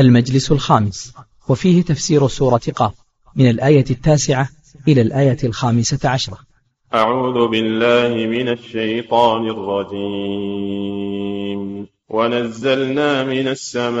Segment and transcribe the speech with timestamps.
[0.00, 1.14] المجلس الخامس.
[1.48, 2.94] وفيه تفسير سورة قاف
[3.36, 4.48] من الآية التاسعة
[4.88, 6.38] إلى الآية الخامسة عشرة.
[6.94, 11.20] أعوذ بالله من الشيطان الرجيم.
[12.08, 14.00] ونزلنا من السماء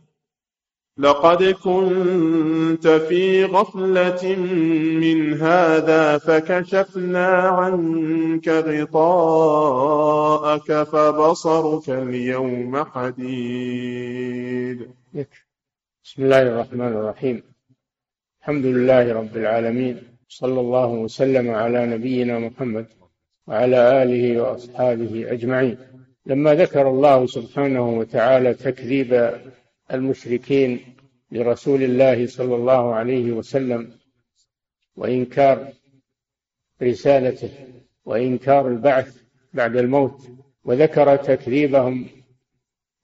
[0.97, 4.35] لقد كنت في غفلة
[5.03, 9.63] من هذا فكشفنا عنك غطاءك
[10.83, 14.89] فبصرك اليوم حديد.
[16.03, 17.43] بسم الله الرحمن الرحيم.
[18.41, 20.03] الحمد لله رب العالمين.
[20.27, 22.85] صلى الله وسلم على نبينا محمد
[23.47, 25.77] وعلى آله وأصحابه أجمعين.
[26.25, 29.31] لما ذكر الله سبحانه وتعالى تكذيب
[29.93, 30.79] المشركين
[31.31, 33.91] لرسول الله صلى الله عليه وسلم
[34.95, 35.73] وإنكار
[36.83, 37.51] رسالته
[38.05, 39.17] وإنكار البعث
[39.53, 40.29] بعد الموت
[40.65, 42.07] وذكر تكذيبهم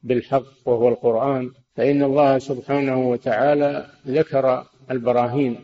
[0.04, 5.60] بالحق وهو القرآن فإن الله سبحانه وتعالى ذكر البراهين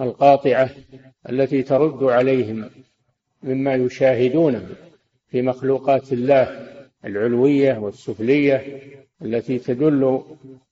[0.00, 0.70] القاطعة
[1.28, 2.70] التي ترد عليهم
[3.42, 4.68] مما يشاهدونه
[5.28, 6.68] في مخلوقات الله
[7.04, 8.82] العلوية والسفلية
[9.22, 10.22] التي تدل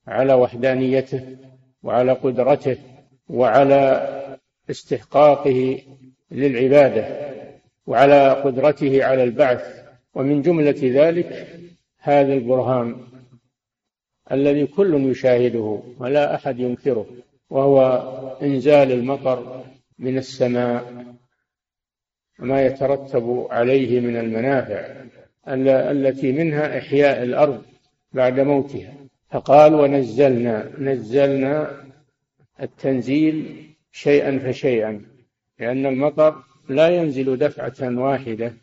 [0.07, 1.37] على وحدانيته
[1.83, 2.77] وعلى قدرته
[3.29, 4.07] وعلى
[4.69, 5.81] استحقاقه
[6.31, 7.31] للعبادة
[7.87, 9.87] وعلى قدرته على البعث.
[10.17, 11.47] ومن جملة ذلك
[11.99, 12.95] هذا البرهان
[14.31, 17.05] الذي كل يشاهده ولا أحد ينكره
[17.49, 17.81] وهو
[18.41, 19.63] إنزال المطر
[19.99, 21.05] من السماء
[22.39, 25.05] وما يترتب عليه من المنافع
[25.91, 27.61] التي منها إحياء الأرض
[28.13, 28.93] بعد موتها.
[29.29, 31.83] فقال ونزلنا نزلنا
[32.61, 35.01] التنزيل شيئا فشيئا
[35.59, 38.53] لأن المطر لا ينزل دفعة واحدة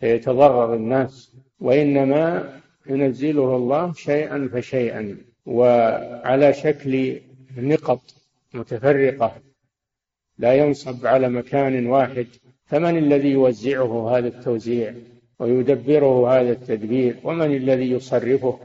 [0.00, 2.52] فيتضرر الناس وإنما
[2.86, 7.20] ينزله الله شيئا فشيئا وعلى شكل
[7.56, 8.00] نقط
[8.54, 9.36] متفرقة
[10.38, 12.26] لا ينصب على مكان واحد.
[12.66, 14.94] فمن الذي يوزعه هذا التوزيع
[15.38, 18.58] ويدبره هذا التدبير؟ ومن الذي يصرفه؟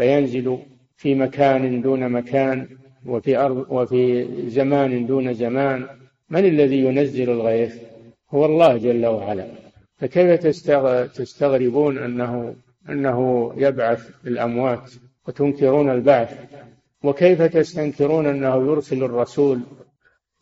[0.00, 0.58] فينزل
[0.96, 2.68] في مكان دون مكان
[3.06, 5.86] وفي أرض وفي زمان دون زمان.
[6.30, 7.74] من الذي ينزل الغيث؟
[8.30, 9.46] هو الله جل وعلا.
[9.98, 10.46] فكيف
[11.16, 12.54] تستغربون أنه
[12.88, 14.90] أنه يبعث الأموات
[15.28, 16.38] وتنكرون البعث؟
[17.04, 19.60] وكيف تستنكرون أنه يرسل الرسول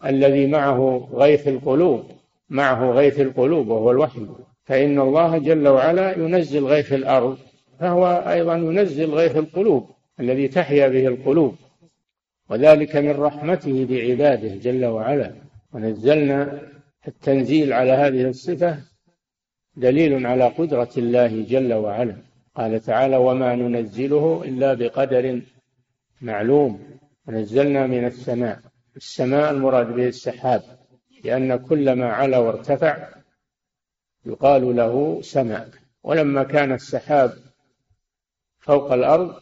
[0.07, 2.03] الذي معه غيث القلوب
[2.51, 4.27] معه غيث القلوب وهو الوحي؟
[4.65, 7.39] فإن الله جل وعلا ينزل غيث الأرض
[7.81, 9.91] فهو أيضا ينزل غيث القلوب
[10.21, 11.57] الذي تحيا به القلوب
[12.51, 15.33] وذلك من رحمته بعباده جل وعلا.
[15.73, 16.61] ونزلنا
[17.09, 18.79] التنزيل على هذه الصفة
[19.77, 22.17] دليل على قدرة الله جل وعلا.
[22.55, 25.41] قال تعالى وما ننزله إلا بقدر
[26.21, 26.81] معلوم
[27.27, 28.61] ونزلنا من السماء.
[28.97, 30.63] السماء المراد به السحاب
[31.25, 33.09] لأن كل ما علا وارتفع
[34.27, 35.69] يقال له سماء.
[36.03, 37.33] ولما كان السحاب
[38.69, 39.35] فوق الأرض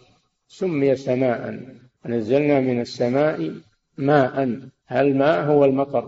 [0.49, 1.61] سمي سماء.
[2.05, 3.51] ونزلنا من السماء
[3.99, 4.37] ماء.
[4.93, 6.05] الماء هو المطر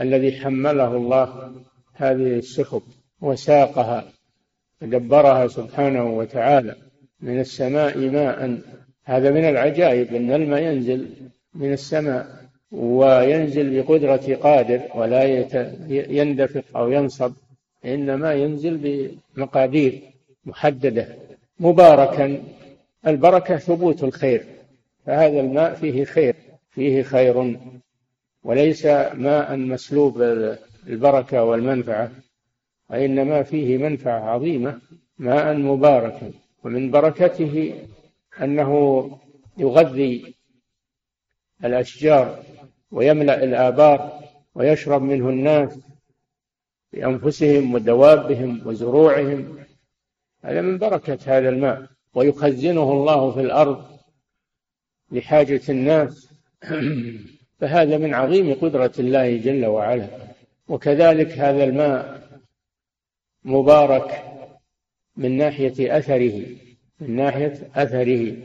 [0.00, 1.52] الذي حمله الله؟
[1.94, 2.82] هذه السحب
[3.20, 4.04] وساقها
[4.82, 6.74] دبرها سبحانه وتعالى.
[7.20, 8.58] من السماء ماء.
[9.04, 11.08] هذا من العجائب أن الماء ينزل
[11.54, 12.26] من السماء
[12.72, 15.22] وينزل بقدرة قادر ولا
[16.18, 17.32] يندفق أو ينصب
[17.84, 18.74] إنما ينزل
[19.36, 20.02] بمقادير
[20.44, 21.06] محددة
[21.60, 22.55] مباركا.
[23.06, 24.44] البركة ثبوت الخير
[25.06, 26.34] فهذا الماء فيه خير
[26.70, 27.58] فيه خير
[28.44, 30.22] وليس ماء مسلوب
[30.86, 32.10] البركة والمنفعة
[32.90, 34.80] وإنما فيه منفعة عظيمة
[35.18, 36.32] ماء مباركا
[36.64, 37.74] ومن بركته
[38.42, 39.10] أنه
[39.58, 40.34] يغذي
[41.64, 42.42] الأشجار
[42.90, 44.20] ويملأ الآبار
[44.54, 45.78] ويشرب منه الناس
[46.92, 49.58] بأنفسهم ودوابهم وزروعهم
[50.44, 51.95] هذا من بركة هذا الماء.
[52.16, 53.98] ويخزنه الله في الأرض
[55.12, 56.30] لحاجة الناس.
[57.60, 60.08] فهذا من عظيم قدرة الله جل وعلا.
[60.68, 62.28] وكذلك هذا الماء
[63.44, 64.24] مبارك
[65.16, 66.46] من ناحية أثره
[67.00, 68.36] من ناحية أثره.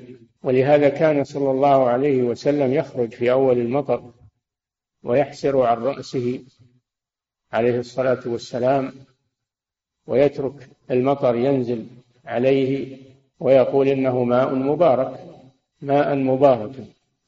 [0.43, 4.13] ولهذا كان صلى الله عليه وسلم يخرج في أول المطر
[5.03, 6.43] ويحسر عن رأسه
[7.51, 8.93] عليه الصلاة والسلام
[10.07, 11.87] ويترك المطر ينزل
[12.25, 12.97] عليه
[13.41, 15.19] ويقول إنه ماء مبارك
[15.81, 16.71] ماء مبارك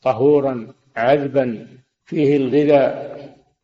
[0.02, 1.68] طهورا عذبا
[2.06, 3.14] فيه الغذاء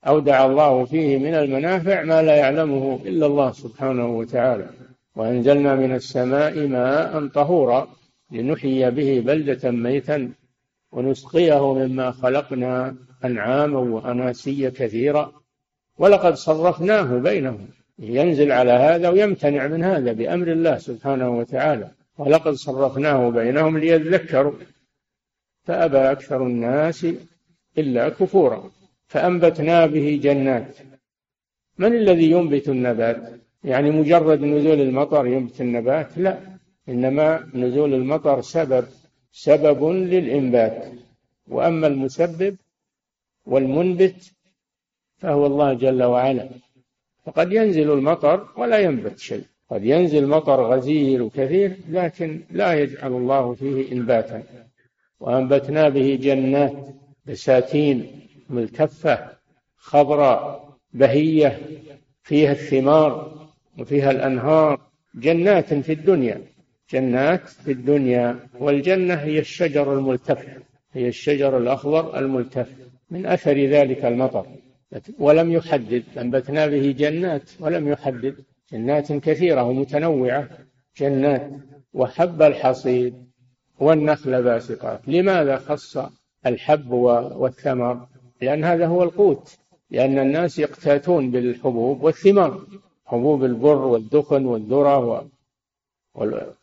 [0.07, 4.69] أودع الله فيه من المنافع ما لا يعلمه إلا الله سبحانه وتعالى.
[5.15, 7.87] وأنزلنا من السماء ماء طهورا
[8.31, 10.31] لنحيي به بلدة ميتا
[10.91, 15.31] ونسقيه مما خلقنا أنعاما وأناسيا كثيرا.
[15.97, 17.67] ولقد صرفناه بينهم
[17.99, 21.98] ينزل على هذا ويمتنع من هذا بأمر الله سبحانه وتعالى.
[22.19, 24.53] ولقد صرفناه بينهم ليذكروا
[25.65, 27.07] فأبى أكثر الناس
[27.77, 28.71] إلا كفورا
[29.07, 30.77] فأنبتنا به جنات.
[31.77, 33.21] من الذي ينبت النبات؟
[33.63, 36.39] يعني مجرد نزول المطر ينبت النبات؟ لا
[36.89, 38.85] إنما نزول المطر سبب
[39.31, 39.83] سبب
[40.13, 40.85] للإنبات.
[41.47, 42.57] وأما المسبب
[43.45, 44.31] والمنبت
[45.17, 46.49] فهو الله جل وعلا.
[47.25, 49.43] فقد ينزل المطر ولا ينبت شيء.
[49.71, 54.43] قد ينزل مطر غزير وكثير لكن لا يجعل الله فيه إنباتا.
[55.19, 56.73] وأنبتنا به جنات
[57.25, 58.11] بساتين
[58.49, 59.29] ملتفة
[59.77, 61.59] خضراء بهية
[62.23, 63.39] فيها الثمار
[63.79, 64.79] وفيها الأنهار.
[65.15, 66.41] جنات في الدنيا.
[66.91, 70.45] جنات في الدنيا والجنة هي الشجر الملتف
[70.93, 72.69] هي الشجر الأخضر الملتف.
[73.11, 74.45] من أثر ذلك المطر.
[75.19, 78.35] ولم يحدد أنبتنا به جنات ولم يحدد.
[78.71, 80.49] جنات كثيرة ومتنوعة
[80.97, 81.51] جنات
[81.93, 83.29] وحب الحصيد
[83.79, 85.01] والنخل باسقات.
[85.07, 85.97] لماذا خص
[86.45, 88.07] الحب والثمر؟
[88.41, 89.57] لأن هذا هو القوت
[89.91, 92.67] لأن الناس يقتاتون بالحبوب والثمار
[93.05, 95.29] حبوب البر والدخن والذرة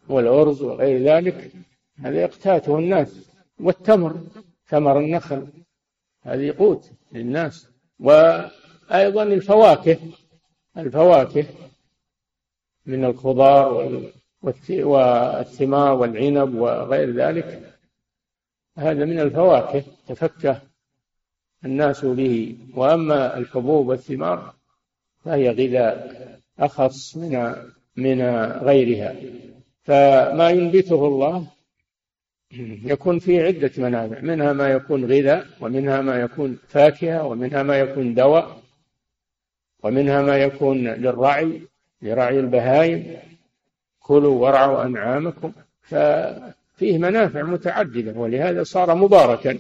[0.09, 1.53] والأرز وغير ذلك.
[1.99, 3.31] هذا يقتاته الناس.
[3.61, 4.21] والتمر
[4.67, 5.47] ثمر النخل
[6.23, 7.69] هذه قوت للناس.
[8.01, 9.97] وأيضا الفواكه
[10.77, 11.45] الفواكه
[12.87, 14.03] من الخضار
[14.43, 17.75] والثمار والعنب وغير ذلك.
[18.77, 20.63] هذا من الفواكه تفكه
[21.65, 22.57] الناس به.
[22.75, 24.55] وأما الحبوب والثمار
[25.25, 26.17] فهي غذاء
[26.59, 27.55] أخص من
[27.97, 29.15] من غيرها.
[29.83, 31.47] فما ينبته الله
[32.85, 34.21] يكون فيه عدة منافع.
[34.21, 38.63] منها ما يكون غذاء ومنها ما يكون فاكهة ومنها ما يكون دواء
[39.83, 41.63] ومنها ما يكون للرعي
[42.07, 43.17] لرعي البهائم
[44.01, 49.59] كلوا وارعوا أنعامكم ففيه منافع متعددة ولهذا صار مباركا.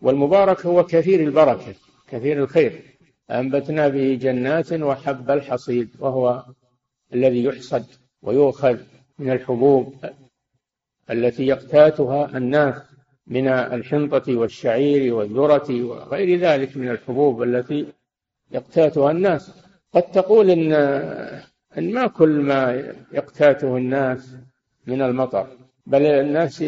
[0.00, 1.74] والمبارك هو كثير البركة
[2.08, 2.82] كثير الخير.
[3.30, 6.44] أنبتنا به جنات وحب الحصيد وهو
[7.14, 7.84] الذي يحصد
[8.22, 8.78] ويؤخذ
[9.18, 9.94] من الحبوب
[11.10, 12.74] التي يقتاتها الناس
[13.26, 17.86] من الحنطة والشعير والذرة وغير ذلك من الحبوب التي
[18.50, 19.67] يقتاتها الناس.
[19.94, 20.72] قد تقول إن
[21.78, 24.36] إن ما كل ما يقتاته الناس
[24.86, 25.46] من المطر
[25.86, 26.60] بل الناس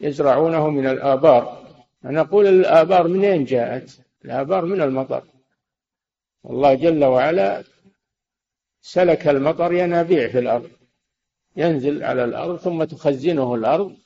[0.00, 1.64] يزرعونه من الآبار.
[2.04, 5.22] نقول الآبار منين جاءت؟ الآبار من المطر.
[6.50, 7.64] الله جل وعلا
[8.80, 10.70] سلك المطر ينابيع في الأرض.
[11.56, 13.96] ينزل على الأرض ثم تخزنه الأرض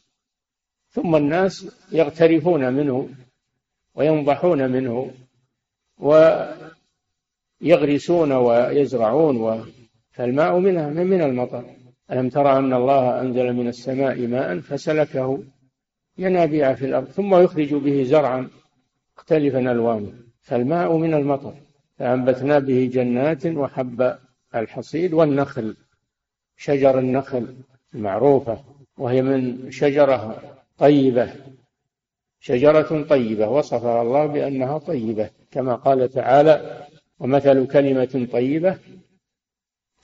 [0.90, 3.08] ثم الناس يغترفون منه
[3.94, 5.10] وينضحون منه
[7.62, 9.64] ويغرسون ويزرعون.
[10.10, 11.64] فالماء منها من المطر.
[12.12, 15.42] ألم ترى أن الله أنزل من السماء ماء فسلكه
[16.18, 18.48] ينابيع في الأرض ثم يخرج به زرعا
[19.16, 20.12] مختلفا ألوانه.
[20.40, 21.54] فالماء من المطر.
[21.98, 24.14] فأنبتنا به جنات وحب
[24.54, 25.76] الحصيد والنخل.
[26.56, 27.56] شجر النخل
[27.94, 28.64] المعروفة
[28.98, 30.42] وهي من شجرة
[30.78, 31.32] طيبة.
[32.40, 36.86] شجرة طيبة وصفها الله بأنها طيبة كما قال تعالى
[37.20, 38.78] ومثل كلمة طيبة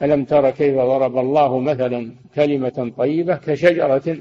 [0.02, 4.16] ألم تر كيف ضرب الله مثلا كلمة طيبة كشجرة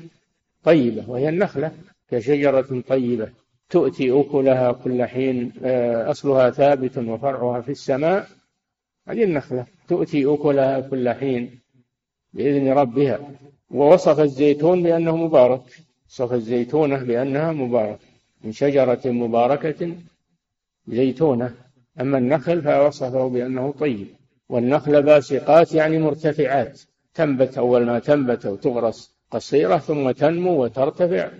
[0.63, 1.71] طيبة وهي النخلة
[2.11, 3.29] كشجرة طيبة
[3.69, 8.27] تؤتي أكلها كل حين آه، أصلها ثابت وفرعها في السماء
[9.07, 11.59] هذه النخلة تؤتي أكلها كل حين
[12.33, 13.19] بإذن ربها.
[13.71, 15.61] ووصف الزيتون بأنه مبارك
[16.09, 17.99] وصف الزيتونة بأنها مبارك
[18.43, 19.95] من شجرة مباركة
[20.87, 21.55] زيتونة.
[22.01, 24.07] أما النخل فوصفه بأنه طيب
[24.49, 26.81] والنخل باسقات يعني مرتفعات
[27.13, 31.31] تنبت أول ما تنبت وتغرس قصيرة ثم تنمو وترتفع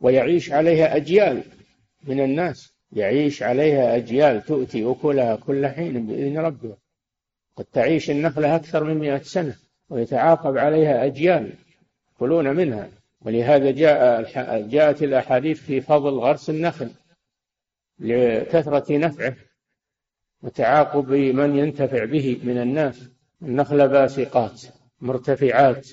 [0.00, 1.42] ويعيش عليها أجيال
[2.04, 6.76] من الناس يعيش عليها أجيال تؤتي أكلها كل حين بإذن ربها.
[7.56, 9.56] قد تعيش النخلة أكثر من مئة سنة
[9.90, 11.52] ويتعاقب عليها أجيال
[12.12, 12.88] يأكلون منها
[13.20, 14.22] ولهذا جاء
[14.68, 16.90] جاءت الأحاديث في فضل غرس النخل
[17.98, 19.36] لكثرة نفعه.
[20.42, 23.08] وتعاقب من ينتفع به من الناس
[23.42, 24.62] النخل باسقات
[25.00, 25.88] مرتفعات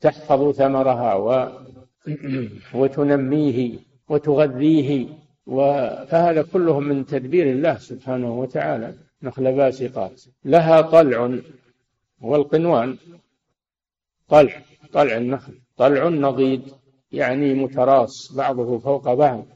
[0.00, 1.48] تحفظ ثمرها و
[2.74, 5.06] وتنميه وتغذيه
[6.08, 10.22] فهذا كله من تدبير الله سبحانه وتعالى نخل باسقات.
[10.44, 11.38] لها طلع
[12.20, 12.96] والقنوان.
[14.28, 14.62] طلع
[14.92, 15.60] طلع النخل.
[15.76, 16.62] طلع نضيد
[17.12, 19.46] يعني متراص بعضه فوق بعض.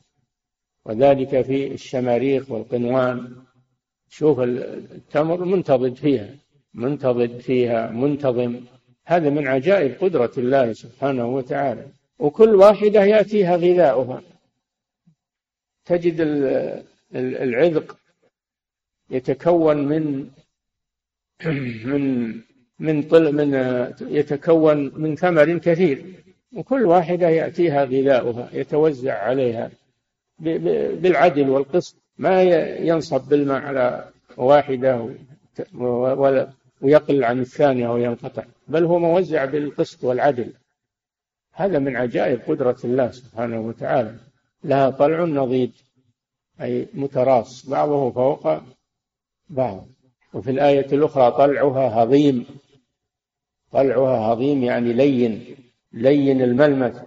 [0.85, 3.37] وذلك في الشماريخ والقنوان.
[4.11, 6.35] شوف التمر منتضد فيها
[6.75, 8.61] منتضد فيها منتظم.
[9.07, 11.87] هذا من عجائب قدرة الله سبحانه وتعالى.
[12.19, 14.23] وكل واحدة يأتيها غذاؤها.
[15.85, 16.17] تجد
[17.15, 17.97] العذق
[19.11, 20.31] يتكون من
[21.85, 22.35] من
[22.79, 23.55] من طل من
[24.01, 26.05] يتكون من ثمر كثير.
[26.57, 29.71] وكل واحدة يأتيها غذاؤها يتوزع عليها
[30.39, 32.00] بالعدل والقسط.
[32.21, 32.43] ما
[32.89, 35.09] ينصب بالماء على واحدة
[36.83, 40.53] ويقل عن الثانية وينقطع بل هو موزع بالقسط والعدل.
[41.53, 44.17] هذا من عجائب قدرة الله سبحانه وتعالى.
[44.65, 45.73] لها طلع نضيد
[46.61, 48.63] أي متراص بعضه فوق
[49.49, 49.87] بعض.
[50.35, 52.47] وفي الآية الأخرى طلعها هضيم.
[53.73, 55.57] طلعها هضيم يعني لين
[55.93, 57.03] لين الملمس.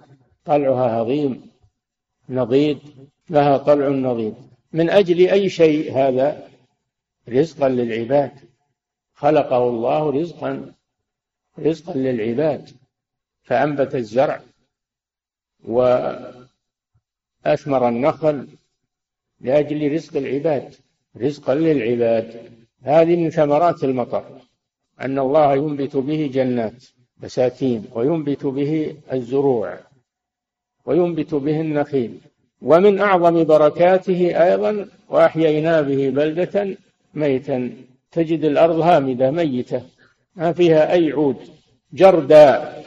[0.45, 1.51] طلعها هضيم
[2.29, 2.79] نضيد
[3.29, 6.49] لها طلع نضيد من أجل أي شيء هذا؟
[7.29, 8.31] رزقا للعباد.
[9.13, 10.73] خلقه الله رزقا
[11.59, 12.69] رزقا للعباد.
[13.43, 14.41] فأنبت الزرع
[15.63, 16.47] وأثمر
[17.89, 18.47] النخل
[19.41, 20.75] لأجل رزق العباد
[21.17, 22.51] رزقا للعباد.
[22.81, 24.41] هذه من ثمرات المطر
[25.01, 26.85] أن الله ينبت به جنات
[27.17, 29.79] بساتين وينبت به الزروع
[30.85, 32.19] وينبت به النخيل.
[32.63, 36.77] ومن أعظم بركاته أيضا وأحيينا به بلدة
[37.13, 37.71] ميتا
[38.11, 39.81] تجد الأرض هامدة ميتة
[40.35, 41.37] ما فيها أي عود
[41.93, 42.83] جرداء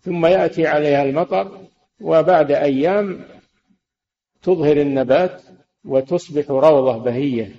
[0.00, 1.60] ثم يأتي عليها المطر
[2.00, 3.20] وبعد أيام
[4.42, 5.42] تظهر النبات
[5.84, 7.50] وتصبح روضة بهية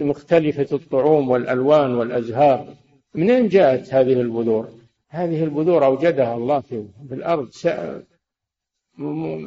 [0.00, 2.74] مختلفة الطعوم والألوان والأزهار
[3.14, 4.68] منين جاءت هذه البذور؟
[5.08, 7.50] هذه البذور أوجدها الله في الأرض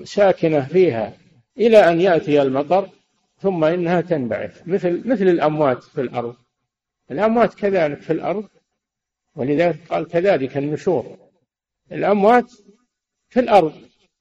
[0.04, 1.14] ساكنة فيها
[1.58, 2.90] إلى أن يأتي المطر
[3.40, 4.62] ثم إنها تنبعث.
[4.68, 6.36] مثل مثل الأموات في الأرض.
[7.12, 8.48] الأموات كذلك في الأرض
[9.36, 11.18] ولذلك قال كذلك النشور.
[11.92, 12.52] الأموات
[13.30, 13.74] في الأرض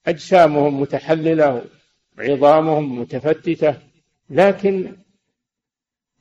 [0.07, 1.65] أجسامهم متحللة
[2.19, 3.75] عظامهم متفتتة
[4.31, 4.97] لكن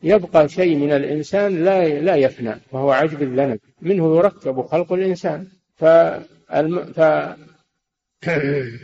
[0.04, 5.48] يبقى شيء من الإنسان لا لا يفنى وهو عجب الذنب منه يركب خلق الإنسان.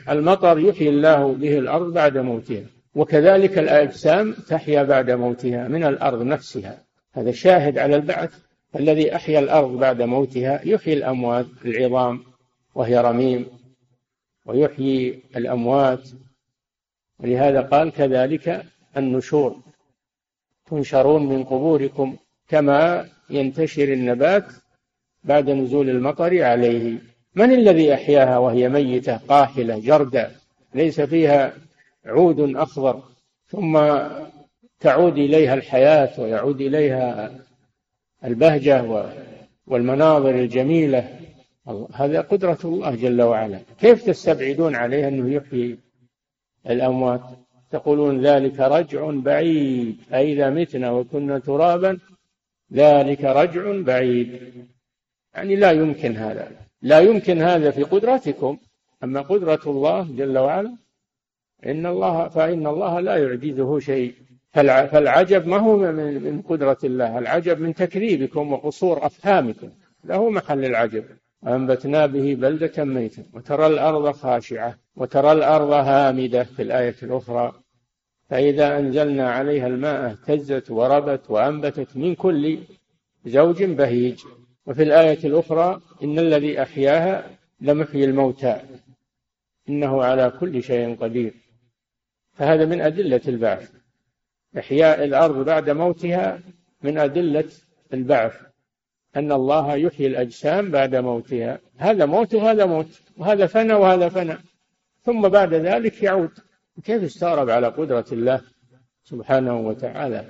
[0.06, 2.64] فالمطر يحيي الله به الأرض بعد موتها
[2.96, 6.84] وكذلك الأجسام تحيا بعد موتها من الأرض نفسها.
[7.14, 8.34] هذا شاهد على البعث.
[8.76, 12.24] الذي أحيا الأرض بعد موتها يحيي الأموات العظام
[12.76, 13.46] وهي رميم
[14.46, 16.10] ويحيي الأموات.
[17.20, 18.66] ولهذا قال كذلك
[18.98, 19.60] النشور.
[20.70, 22.16] تنشرون من قبوركم
[22.48, 24.46] كما ينتشر النبات
[25.24, 27.11] بعد نزول المطر عليه.
[27.36, 30.32] من الذي أحياها وهي ميتة قاحلة جردة
[30.76, 31.54] ليس فيها
[32.06, 33.04] عود أخضر
[33.48, 33.80] ثم
[34.80, 37.32] تعود إليها الحياة ويعود إليها
[38.24, 39.06] البهجة
[39.68, 41.20] والمناظر الجميلة.
[41.94, 43.60] هذا قدرة الله جل وعلا.
[43.80, 45.78] كيف تستبعدون عليه أنه يحيي
[46.70, 47.22] الأموات؟
[47.72, 49.98] تقولون ذلك رجع بعيد.
[50.14, 52.00] أئذا متنا وكنا ترابا
[52.74, 54.54] ذلك رجع بعيد.
[55.36, 56.52] يعني لا يمكن هذا.
[56.82, 58.58] لا يمكن هذا في قدرتكم.
[59.04, 60.76] أما قدرة الله جل وعلا
[61.66, 64.14] إن الله فإن الله لا يعجزه شيء.
[64.54, 69.70] فالعجب ما هو من قدرة الله؟ العجب من تكذيبكم وقصور أفهامكم.
[70.04, 71.04] له محل العجب.
[71.44, 77.54] وأنبتنا به بلدة ميتا وترى الأرض خاشعة وترى الأرض هامدة في الآية الأخرى.
[78.30, 82.60] فإذا أنزلنا عليها الماء اهتزت وربت وأنبتت من كل
[83.26, 84.20] زوج بهيج.
[84.66, 88.62] وفي الآية الأخرى إن الذي أحياها لمحيي الموتى
[89.70, 91.34] إنه على كل شيء قدير.
[92.34, 93.72] فهذا من أدلة البعث.
[94.58, 96.40] إحياء الأرض بعد موتها
[96.82, 97.50] من أدلة
[97.94, 98.42] البعث.
[99.16, 101.60] أن الله يحيي الأجسام بعد موتها.
[101.78, 103.02] هذا موت وهذا موت.
[103.18, 104.38] وهذا فنى وهذا فنى.
[105.04, 106.32] ثم بعد ذلك يعود.
[106.84, 108.42] كيف استغرب على قدرة الله
[109.04, 110.26] سبحانه وتعالى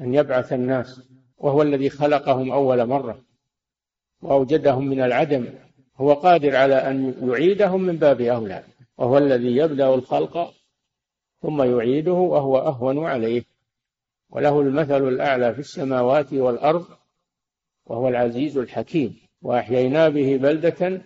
[0.00, 1.02] أن يبعث الناس؟
[1.38, 3.23] وهو الذي خلقهم أول مرة.
[4.24, 5.46] وأوجدهم من العدم
[5.96, 8.64] هو قادر على أن يعيدهم من باب أولى
[8.98, 10.54] وهو الذي يبدأ الخلق
[11.42, 13.44] ثم يعيده وهو أهون عليه.
[14.30, 16.86] وله المثل الأعلى في السماوات والأرض
[17.86, 19.16] وهو العزيز الحكيم.
[19.42, 21.02] وأحيينا به بلدة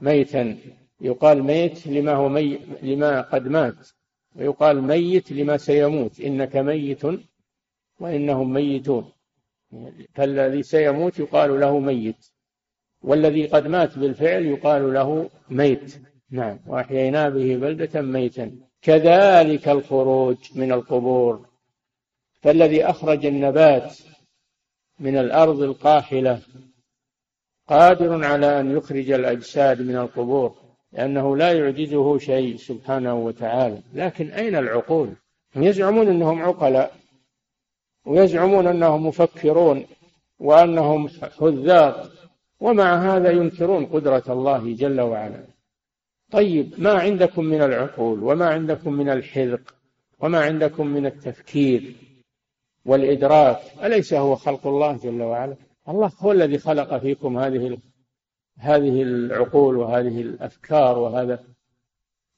[0.00, 0.58] ميتا
[1.00, 3.88] يقال ميت لما هو مي لما قد مات
[4.36, 6.20] ويقال ميت لما سيموت.
[6.20, 7.02] إنك ميت
[8.00, 9.12] وإنهم ميتون.
[10.14, 12.26] فالذي سيموت يقال له ميت
[13.02, 16.00] والذي قد مات بالفعل يقال له ميت.
[16.30, 16.58] نعم.
[16.66, 18.52] وأحيينا به بلدة ميتا.
[18.82, 21.46] كذلك الخروج من القبور.
[22.42, 23.98] فالذي أخرج النبات
[25.00, 26.40] من الأرض القاحلة
[27.68, 30.54] قادر على أن يخرج الأجساد من القبور
[30.92, 33.82] لأنه لا يعجزه شيء سبحانه وتعالى.
[33.94, 35.12] لكن أين العقول؟
[35.56, 36.99] هم يزعمون أنهم عقلاء.
[38.06, 39.86] ويزعمون أنهم مفكرون
[40.38, 42.10] وأنهم حذاق
[42.60, 45.44] ومع هذا ينكرون قدرة الله جل وعلا.
[46.30, 49.74] طيب ما عندكم من العقول وما عندكم من الحذق
[50.20, 51.96] وما عندكم من التفكير
[52.84, 55.56] والإدراك؟ أليس هو خلق الله جل وعلا؟
[55.88, 57.78] الله هو الذي خلق فيكم هذه
[58.58, 61.44] هذه العقول وهذه الأفكار وهذا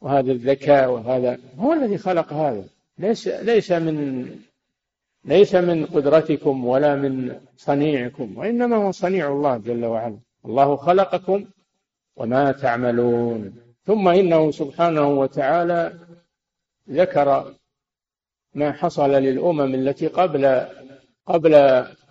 [0.01, 1.39] وهذا الذكاء وهذا.
[1.59, 2.65] هو الذي خلق هذا.
[2.99, 4.27] ليس ليس من
[5.25, 10.19] ليس من قدرتكم ولا من صنيعكم وإنما هو صنيع الله جل وعلا.
[10.47, 11.45] الله خلقكم
[12.17, 13.55] وما تعملون.
[13.87, 15.99] ثم إنه سبحانه وتعالى
[16.91, 17.55] ذكر
[18.55, 20.67] ما حصل للأمم التي قبل
[21.27, 21.55] قبل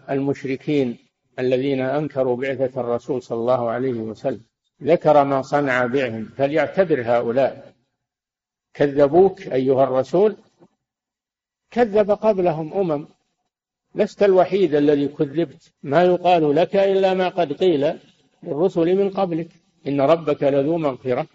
[0.10, 0.98] المشركين
[1.40, 4.44] الذين أنكروا بعثة الرسول صلى الله عليه وسلم.
[4.84, 7.74] ذكر ما صنع بهم فليعتبر هؤلاء.
[8.74, 10.36] كذبوك أيها الرسول
[11.72, 13.08] كذب قبلهم أمم.
[13.96, 15.74] لست الوحيد الذي كذبت.
[15.84, 17.94] ما يقال لك إلا ما قد قيل
[18.44, 19.50] للرسل من قبلك.
[19.88, 21.28] إن ربك لذو مغفرة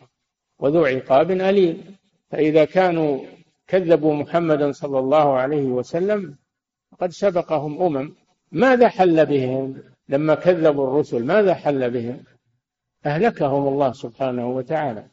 [0.58, 1.96] وذو عقاب أليم.
[2.30, 3.20] فإذا كانوا
[3.66, 6.36] كذبوا محمدا صلى الله عليه وسلم
[6.92, 8.14] فقد سبقهم أمم.
[8.52, 12.24] ماذا حل بهم لما كذبوا الرسل؟ ماذا حل بهم؟
[13.06, 15.06] أهلكهم الله سبحانه وتعالى.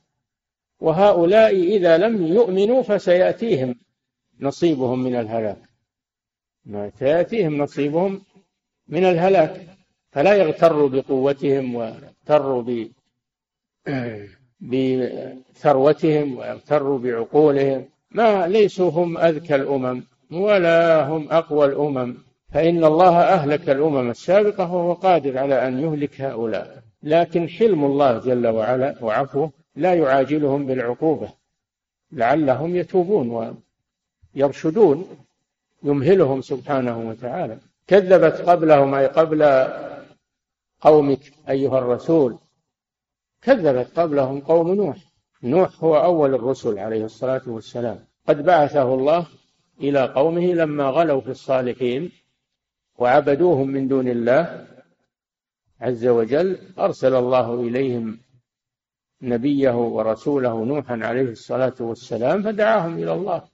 [0.80, 3.76] وهؤلاء إذا لم يؤمنوا فسيأتيهم.
[4.40, 5.62] نصيبهم من الهلاك.
[6.66, 8.22] ما سيأتيهم نصيبهم
[8.88, 9.66] من الهلاك.
[10.12, 12.64] فلا يغتروا بقوتهم ويغتروا
[14.62, 17.86] بثروتهم ويغتروا بعقولهم.
[18.12, 22.18] ما ليسوا هم أذكى الأمم ولا هم أقوى الأمم.
[22.54, 26.84] فإن الله أهلك الأمم السابقة وهو قادر على أن يهلك هؤلاء.
[27.04, 31.34] لكن حلم الله جل وعلا وعفوه لا يعاجلهم بالعقوبة.
[32.12, 33.30] لعلهم يتوبون
[34.36, 35.08] ويرشدون
[35.84, 37.58] يمهلهم سبحانه وتعالى.
[37.88, 39.68] كذبت قبلهم أي قبل
[40.82, 41.20] قومك
[41.50, 42.38] أيها الرسول.
[43.42, 44.98] كذبت قبلهم قوم نوح.
[45.44, 48.00] نوح هو أول الرسل عليه الصلاة والسلام.
[48.28, 49.28] قد بعثه الله
[49.82, 52.12] إلى قومه لما غلوا في الصالحين
[52.98, 54.68] وعبدوهم من دون الله
[55.82, 56.58] عز وجل.
[56.80, 58.20] أرسل الله إليهم
[59.22, 63.53] نبيه ورسوله نوحا عليه الصلاة والسلام فدعاهم إلى الله.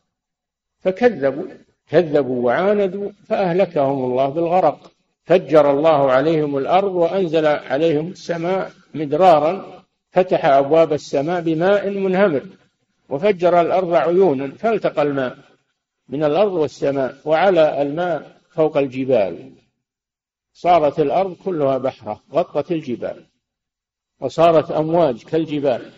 [0.80, 1.46] فكذبوا
[1.88, 4.92] كذبوا وعاندوا فأهلكهم الله بالغرق.
[5.30, 12.46] فجر الله عليهم الأرض وأنزل عليهم السماء مدرارا فتح أبواب السماء بماء منهمر
[13.10, 15.38] وفجر الأرض عيونا فالتقى الماء
[16.10, 19.52] من الأرض والسماء وعلى الماء فوق الجبال.
[20.54, 23.26] صارت الأرض كلها بحرة غطت الجبال
[24.20, 25.92] وصارت أمواج كالجبال.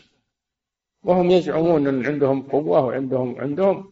[1.04, 3.92] وهم يزعمون أن عندهم قوة وعندهم عندهم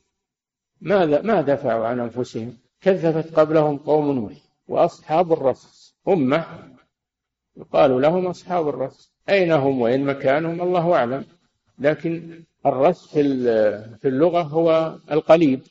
[0.81, 4.33] ماذا ما دفعوا عن أنفسهم؟ كذبت قبلهم قوم نوح
[4.67, 6.45] وأصحاب الرس أمة
[7.57, 11.25] يقال لهم أصحاب الرس أين هم وين مكانهم؟ الله أعلم.
[11.79, 13.23] لكن الرس في
[13.97, 15.61] في اللغة هو القليب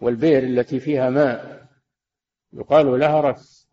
[0.00, 1.66] والبئر التي فيها ماء.
[2.52, 3.68] يقال لها رس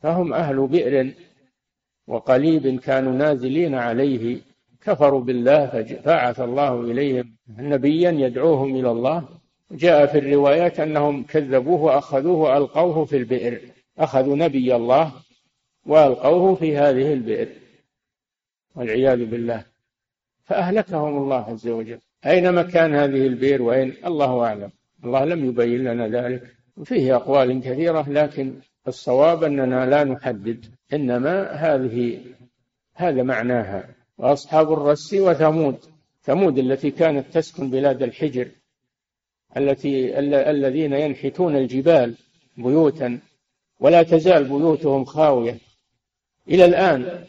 [0.00, 1.14] فهم أهل بئر
[2.06, 4.40] وقليب كانوا نازلين عليه.
[4.84, 9.28] كفروا بالله فبعث الله إليهم نبيا يدعوهم إلى الله.
[9.72, 13.60] جاء في الروايات أنهم كذبوه وأخذوه وألقوه في البئر.
[13.98, 15.12] أخذوا نبي الله
[15.86, 17.48] وألقوه في هذه البئر.
[18.74, 19.64] والعياذ بالله.
[20.44, 21.98] فأهلكهم الله عز وجل.
[22.26, 24.70] أين مكان هذه البئر وأين؟ الله أعلم.
[25.04, 26.42] الله لم يبين لنا ذلك.
[26.76, 28.54] وفيه أقوال كثيرة لكن
[28.88, 30.64] الصواب أننا لا نحدد.
[30.92, 32.20] إنما هذه
[32.94, 34.01] هذا معناها.
[34.18, 35.78] وأصحاب الرس وثمود.
[36.22, 38.48] ثمود التي كانت تسكن بلاد الحجر
[39.56, 40.18] التي
[40.50, 42.14] الذين ينحتون الجبال
[42.56, 43.20] بيوتا
[43.80, 45.58] ولا تزال بيوتهم خاوية.
[46.48, 47.24] إلى الآن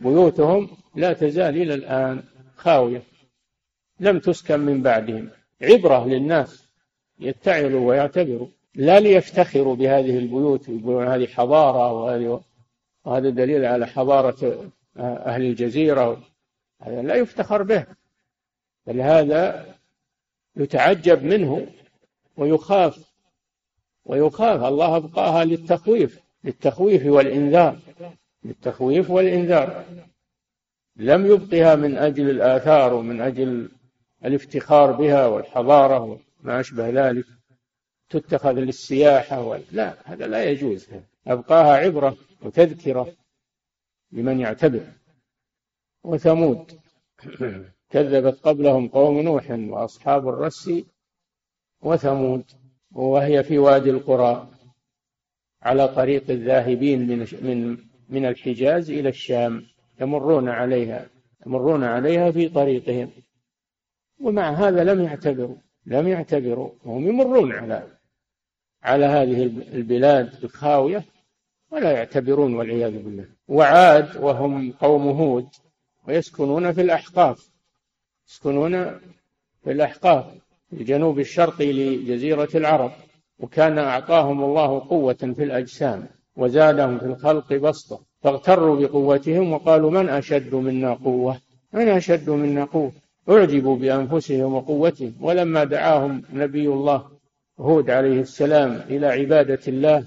[0.00, 2.22] بيوتهم لا تزال إلى الآن
[2.56, 3.02] خاوية.
[4.00, 5.30] لم تسكن من بعدهم.
[5.62, 6.68] عبرة للناس
[7.20, 8.48] يتعظوا ويعتبروا.
[8.74, 12.40] لا ليفتخروا بهذه البيوت يقولون هذه حضارة وهذه
[13.04, 16.22] وهذا دليل على حضارة أهل الجزيرة.
[16.82, 17.86] هذا لا يفتخر به
[18.86, 19.74] بل هذا
[20.56, 21.66] يتعجب منه
[22.36, 23.12] ويخاف
[24.04, 24.64] ويخاف.
[24.64, 27.78] الله أبقاها للتخويف للتخويف والإنذار
[28.44, 29.84] للتخويف والإنذار.
[30.96, 33.68] لم يبقها من أجل الآثار ومن أجل
[34.24, 37.24] الافتخار بها والحضارة وما أشبه ذلك.
[38.10, 39.58] تتخذ للسياحة.
[39.72, 40.86] لا هذا لا يجوز.
[41.26, 43.12] أبقاها عبرة وتذكرة.
[44.12, 44.86] لمن يعتبر
[46.04, 46.72] وثمود.
[47.90, 50.70] كذبت قبلهم قوم نوح وأصحاب الرس
[51.82, 52.44] وثمود
[52.92, 54.50] وهي في وادي القرى
[55.62, 59.66] على طريق الذاهبين من من من الحجاز إلى الشام
[60.00, 61.06] يمرون عليها
[61.46, 63.10] يمرون عليها في طريقهم.
[64.20, 67.98] ومع هذا لم يعتبروا لم يعتبروا وهم يمرون على
[68.82, 69.42] على هذه
[69.74, 71.04] البلاد الخاوية
[71.70, 73.24] ولا يعتبرون والعياذ بالله.
[73.48, 75.46] وعاد وهم قوم هود
[76.08, 77.50] ويسكنون في الأحقاف
[78.28, 78.84] يسكنون
[79.64, 80.24] في الأحقاف
[80.72, 82.92] الجنوب الشرقي لجزيرة العرب
[83.38, 88.00] وكان أعطاهم الله قوة في الأجسام وزادهم في الخلق بسطة.
[88.22, 91.40] فاغتروا بقوتهم وقالوا من أشد منا قوة؟
[91.72, 92.92] من أشد منا قوة؟
[93.30, 95.14] أعجبوا بأنفسهم وقوتهم.
[95.20, 97.04] ولما دعاهم نبي الله
[97.60, 100.04] هود عليه السلام إلى عبادة الله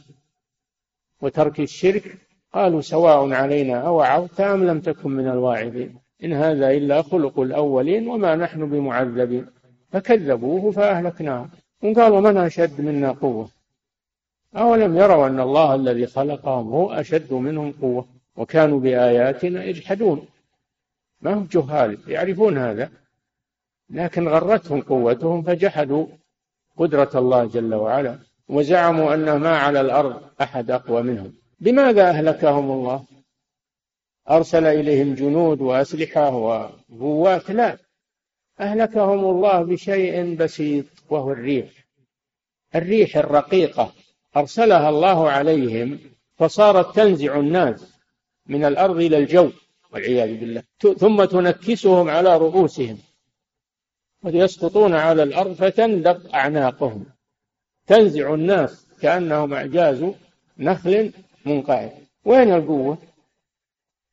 [1.22, 2.18] وترك الشرك
[2.54, 6.00] قالوا سواء علينا أوعظت أم لم تكن من الواعظين.
[6.24, 9.46] إن هذا إلا خلق الأولين وما نحن بمعذبين.
[9.92, 11.50] فكذبوه فأهلكناهم
[11.84, 13.50] وقالوا من أشد منا قوة؟
[14.56, 18.06] أولم يروا أن الله الذي خلقهم هو أشد منهم قوة؟
[18.38, 20.28] وكانوا بآياتنا يجحدون.
[21.22, 22.92] ما هم جهال؟ يعرفون هذا.
[23.90, 26.08] لكن غرتهم قوتهم فجحدوا.
[26.78, 28.20] قدرة الله جل وعلا.
[28.50, 31.34] وزعموا أن ما على الأرض أحد أقوى منهم.
[31.60, 33.06] بماذا أهلكهم الله؟
[34.30, 37.78] أرسل إليهم جنود وأسلحة وقوات؟ لا.
[38.60, 41.70] أهلكهم الله بشيء بسيط وهو الريح.
[42.76, 43.94] الريح الرقيقة.
[44.38, 46.00] أرسلها الله عليهم
[46.38, 47.94] فصارت تنزع الناس
[48.46, 49.52] من الأرض إلى الجو
[49.94, 50.64] والعياذ بالله.
[50.98, 52.98] ثم تنكسهم على رؤوسهم.
[54.24, 57.06] ويسقطون على الأرض فتندق أعناقهم.
[57.89, 60.06] تنزع الناس كأنهم أعجاز
[60.58, 61.12] نخل
[61.45, 61.91] منقعد.
[62.25, 62.97] وين القوة؟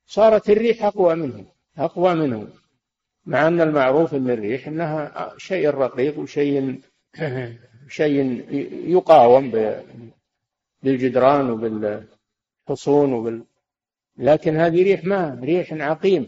[0.07, 1.47] صارت الريح أقوى منهم
[1.79, 2.49] أقوى منهم
[3.27, 6.81] مع أن المعروف أن الريح أنها شيء رقيق وشيء
[7.89, 8.45] شيء
[8.87, 9.53] يقاوم
[10.83, 13.43] بالجدران وبالحصون وبال
[14.19, 16.27] لكن هذه ريح ما؟ ريح عقيم.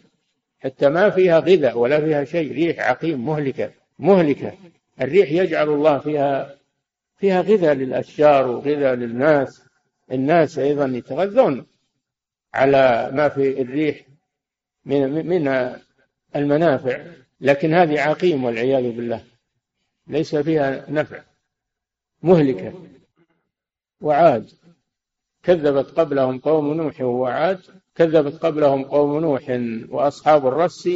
[0.61, 4.53] حتى ما فيها غذاء ولا فيها شيء ريح عقيم مهلكة مهلكة.
[5.01, 6.58] الريح يجعل الله فيها
[7.19, 9.63] فيها غذاء للأشجار وغذاء للناس.
[10.13, 11.67] الناس أيضا يتغذون
[12.55, 14.01] على ما في الريح
[14.85, 15.75] من من
[16.37, 17.07] المنافع.
[17.41, 19.25] لكن هذه عقيم والعياذ بالله.
[20.07, 21.23] ليس فيها نفع.
[22.23, 22.75] مهلكة.
[24.01, 24.51] وعاد.
[25.43, 27.61] كذبت قبلهم قوم نوح وعاد
[27.95, 30.89] كذبت قبلهم قوم نوح وأصحاب الرس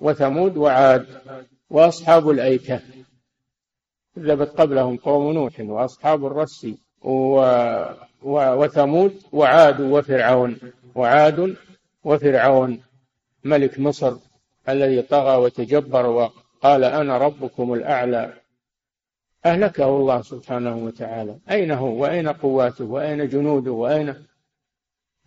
[0.00, 1.06] وثمود وعاد.
[1.70, 2.80] وأصحاب الأيكة.
[4.16, 6.66] كذبت قبلهم قوم نوح وأصحاب الرس
[7.02, 7.36] و...
[8.22, 8.54] و...
[8.54, 10.56] وثمود وعاد وفرعون.
[10.94, 11.56] وعاد
[12.04, 12.82] وفرعون
[13.44, 14.16] ملك مصر
[14.68, 18.32] الذي طغى وتجبر وقال أنا ربكم الأعلى.
[19.46, 21.36] أهلكه الله سبحانه وتعالى.
[21.50, 24.14] أين هو؟ وأين قواته؟ وأين جنوده؟ وأين؟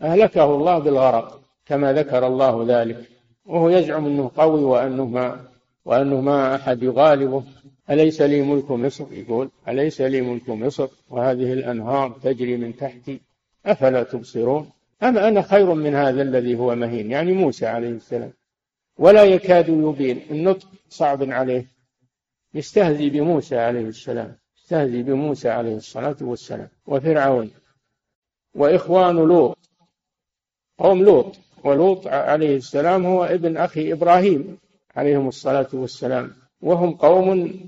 [0.02, 3.10] أهلكه الله بالغرق كما ذكر الله ذلك.
[3.46, 5.40] وهو يزعم أنه قوي وأنه ما
[5.86, 7.44] وأنه ما أحد يغالبه.
[7.90, 13.22] أليس لي ملك مصر؟ يقول أليس لي ملك مصر؟ وهذه الأنهار تجري من تحتي
[13.66, 14.70] أفلا تبصرون؟
[15.04, 18.34] أما أنا خير من هذا الذي هو مهين؟ يعني موسى عليه السلام.
[18.98, 20.22] ولا يكاد يبين.
[20.32, 21.66] النطق صعب عليه.
[22.54, 24.38] يستهزي بموسى عليه السلام.
[24.58, 26.70] يستهزي بموسى عليه الصلاة والسلام.
[26.86, 27.52] وفرعون.
[28.56, 29.58] وإخوان لوط.
[30.78, 31.36] قوم لوط.
[31.64, 34.58] ولوط عليه السلام هو ابن أخي إبراهيم
[34.96, 36.43] عليهم الصلاة والسلام.
[36.64, 37.60] وهم قوم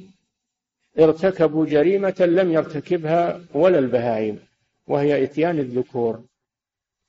[1.00, 4.40] ارتكبوا جريمة لم يرتكبها ولا البهائم
[4.88, 6.24] وهي إتيان الذكور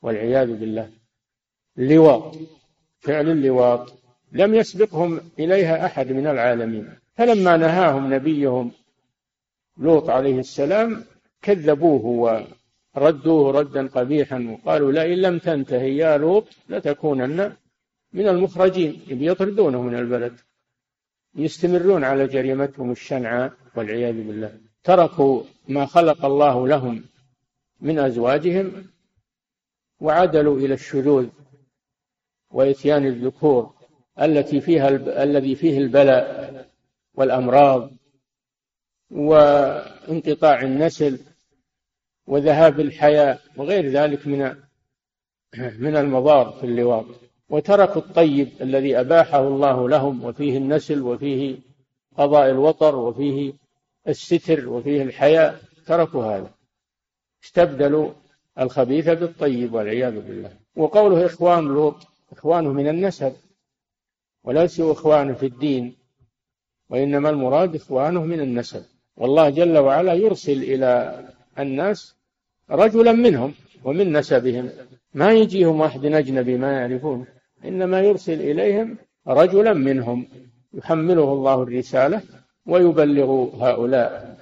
[0.02, 0.90] والعياذ بالله.
[1.78, 2.36] اللواط
[2.98, 3.92] فعل اللواط.
[4.32, 6.86] لم يسبقهم إليها أحد من العالمين.
[7.14, 8.72] فلما نهاهم نبيهم
[9.78, 11.04] لوط عليه السلام
[11.42, 12.04] كذبوه
[12.96, 17.52] وردوه ردا قبيحا وقالوا لئن لم تنتهي يا لوط لتكونن
[18.12, 20.36] من المخرجين يطردونه من البلد.
[21.36, 24.60] يستمرون على جريمتهم الشنعاء والعياذ بالله.
[24.84, 27.04] تركوا ما خلق الله لهم
[27.80, 28.86] من أزواجهم
[30.00, 31.28] وعدلوا إلى الشذوذ
[32.50, 33.74] وإتيان الذكور
[34.20, 34.88] التي فيها
[35.22, 36.70] الذي فيه البلاء
[37.14, 37.90] والأمراض
[39.10, 41.18] وانقطاع النسل
[42.26, 44.56] وذهاب الحياة وغير ذلك من
[45.78, 47.06] من المضار في اللواط.
[47.48, 51.58] وتركوا الطيب الذي أباحه الله لهم وفيه النسل وفيه
[52.16, 53.52] قضاء الوطر وفيه
[54.08, 55.54] الستر وفيه الحياة
[55.86, 56.50] تركوا هذا.
[57.44, 58.10] استبدلوا
[58.58, 60.52] الخبيث بالطيب والعياذ بالله.
[60.76, 61.96] وقوله إخوان لوط
[62.32, 63.32] إخوانه من النسب
[64.44, 65.96] وليسوا إخوانه في الدين
[66.90, 68.84] وإنما المراد إخوانه من النسب.
[69.16, 71.20] والله جل وعلا يرسل إلى
[71.58, 72.16] الناس
[72.70, 73.54] رجلا منهم
[73.84, 74.70] ومن نسبهم.
[75.14, 77.26] ما يجيهم واحد أجنبي ما يعرفون.
[77.68, 78.98] إنما يرسل إليهم
[79.28, 80.28] رجلا منهم
[80.74, 82.22] يحمله الله الرسالة
[82.66, 83.30] ويبلغ
[83.64, 84.36] هؤلاء.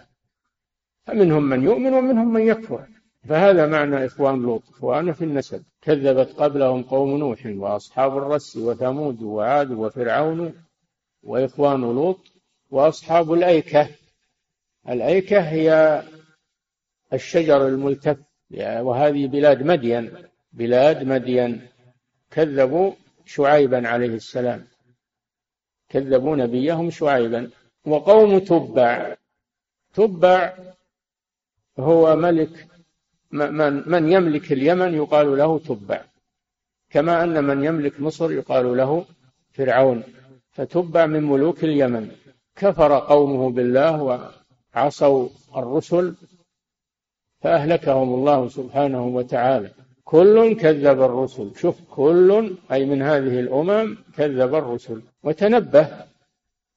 [1.06, 2.86] فمنهم من يؤمن ومنهم من يكفر.
[3.28, 5.62] فهذا معنى إخوان لوط إخوانه في النسب.
[5.82, 10.52] كذبت قبلهم قوم نوح وأصحاب الرس وثمود وعاد وفرعون
[11.22, 12.20] وإخوان لوط
[12.70, 13.88] وأصحاب الأيكة.
[14.88, 16.02] الأيكة هي
[17.12, 18.16] الشجر الملتف
[18.60, 20.10] وهذه بلاد مدين.
[20.52, 21.60] بلاد مدين.
[22.30, 22.92] كذبوا
[23.26, 24.66] شعيبا عليه السلام.
[25.88, 27.50] كذبوا نبيهم شعيبا.
[27.86, 29.16] وقوم تبع.
[29.94, 30.56] تبع
[31.78, 32.68] هو ملك
[33.30, 36.04] من, من يملك اليمن يقال له تبع.
[36.90, 39.04] كما أن من يملك مصر يقال له
[39.52, 40.02] فرعون.
[40.52, 42.16] فتبع من ملوك اليمن.
[42.56, 44.02] كفر قومه بالله
[44.74, 46.14] وعصوا الرسل
[47.40, 49.70] فأهلكهم الله سبحانه وتعالى.
[50.14, 51.50] كل كذب الرسل.
[51.56, 55.02] شوف كل أي من هذه الأمم كذب الرسل.
[55.24, 55.88] وتنبه.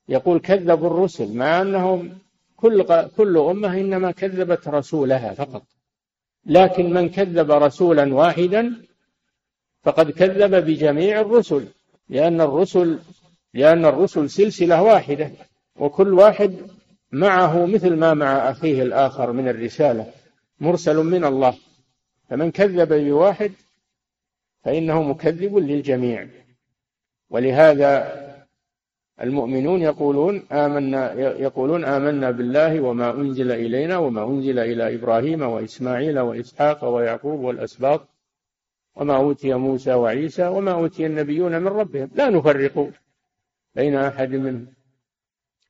[0.10, 2.18] يقول كذب الرسل مع أنهم
[2.56, 2.84] كل
[3.18, 5.64] كل أمة إنما كذبت رسولها فقط.
[6.46, 8.74] لكن من كذب رسولا واحدا
[9.84, 11.66] فقد كذب بجميع الرسل
[12.10, 13.00] لأن الرسل
[13.54, 15.32] لأن الرسل سلسلة واحدة
[15.80, 16.56] وكل واحد
[17.12, 20.06] معه مثل ما مع أخيه الآخر من الرسالة.
[20.60, 21.67] مرسل من الله.
[22.30, 23.52] فمن كذب بواحد
[24.64, 26.28] فإنه مكذب للجميع.
[27.30, 27.92] ولهذا
[29.22, 36.86] المؤمنون يقولون آمنا يقولون آمنا بالله وما أنزل إلينا وما أنزل إلى إبراهيم وإسماعيل وإسحاق
[36.86, 38.08] ويعقوب والأسباط
[38.96, 42.10] وما أوتي موسى وعيسى وما أوتي النبيون من ربهم.
[42.16, 42.90] لا نفرق
[43.76, 44.68] بين أحد منهم.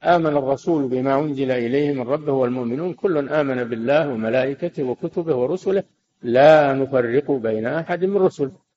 [0.04, 2.94] آمن الرسول بما أنزل إليه من ربه والمؤمنون.
[2.94, 5.84] كل آمن بالله وملائكته وكتبه ورسله.
[6.22, 8.68] لا نفرق بين أحد من رسله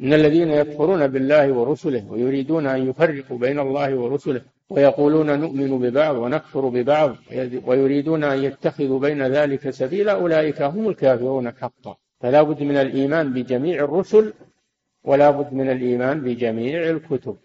[0.00, 6.68] إن الذين يكفرون بالله ورسله ويريدون أن يفرقوا بين الله ورسله ويقولون نؤمن ببعض ونكفر
[6.68, 7.16] ببعض
[7.66, 11.96] ويريدون أن يتخذوا بين ذلك سبيلا أولئك هم الكافرون حقا.
[12.20, 14.32] فلا بد من الإيمان بجميع الرسل
[15.04, 17.36] ولا بد من الإيمان بجميع الكتب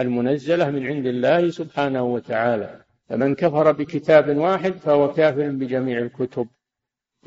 [0.00, 2.80] المنزلة من عند الله سبحانه وتعالى.
[3.08, 6.46] فمن كفر بكتاب واحد فهو كافر بجميع الكتب.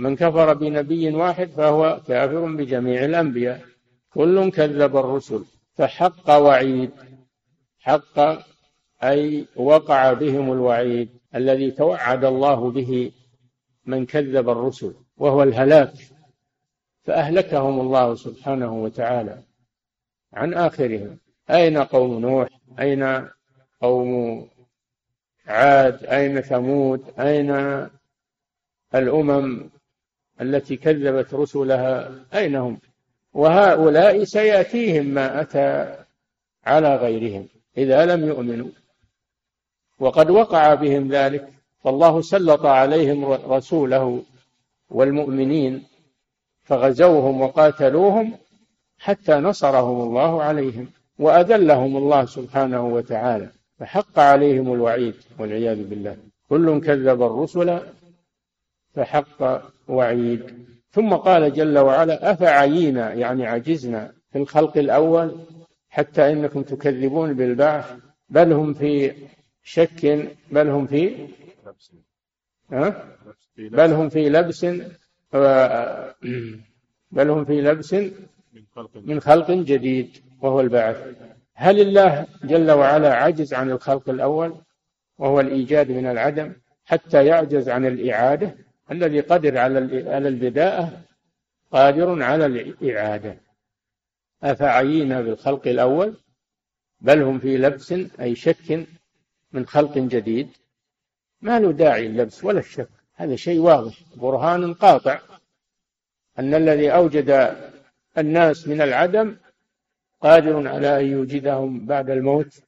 [0.01, 3.61] من كفر بنبي واحد فهو كافر بجميع الأنبياء.
[4.13, 5.45] كل كذب الرسل
[5.77, 6.91] فحق وعيد.
[7.79, 8.17] حق
[9.03, 13.11] أي وقع بهم الوعيد الذي توعد الله به
[13.85, 15.93] من كذب الرسل وهو الهلاك.
[17.03, 19.37] فأهلكهم الله سبحانه وتعالى
[20.33, 21.17] عن آخرهم.
[21.49, 22.47] أين قوم نوح؟
[22.79, 23.27] أين
[23.81, 24.11] قوم
[25.47, 27.51] عاد؟ أين ثمود؟ أين
[28.95, 29.69] الأمم
[30.41, 32.79] التي كذبت رسلها أين هم؟
[33.33, 35.95] وهؤلاء سيأتيهم ما أتى
[36.65, 38.69] على غيرهم إذا لم يؤمنوا.
[39.99, 41.47] وقد وقع بهم ذلك
[41.83, 44.23] فالله سلط عليهم رسوله
[44.89, 45.83] والمؤمنين
[46.63, 48.33] فغزوهم وقاتلوهم
[48.99, 50.87] حتى نصرهم الله عليهم
[51.19, 53.49] وأذلهم الله سبحانه وتعالى
[53.79, 56.17] فحق عليهم الوعيد والعياذ بالله.
[56.49, 57.79] كل كذب الرسل
[58.93, 60.65] فحق وعيد.
[60.91, 65.39] ثم قال جل وعلا أفعينا يعني عجزنا في الخلق الأول
[65.89, 67.93] حتى إنكم تكذبون بالبعث
[68.29, 69.13] بل هم في
[69.63, 71.27] شك بل هم في؟
[73.57, 74.65] بل هم في لبس
[77.11, 77.95] بل هم في لبس
[78.95, 80.97] من خلق جديد وهو البعث.
[81.53, 84.55] هل الله جل وعلا عجز عن الخلق الأول؟
[85.17, 86.53] وهو الإيجاد من العدم
[86.85, 88.55] حتى يعجز عن الإعادة؟
[88.91, 91.01] الذي قدر على البداءة
[91.71, 93.37] قادر على الإعادة.
[94.43, 96.17] أفعينا بالخلق الأول؟
[97.01, 98.87] بل هم في لبس أي شك
[99.51, 100.49] من خلق جديد.
[101.41, 102.89] ما له داعي اللبس ولا الشك.
[103.13, 105.19] هذا شيء واضح برهان قاطع.
[106.39, 107.57] أن الذي أوجد
[108.17, 109.37] الناس من العدم
[110.21, 112.61] قادر على أن يوجدهم بعد الموت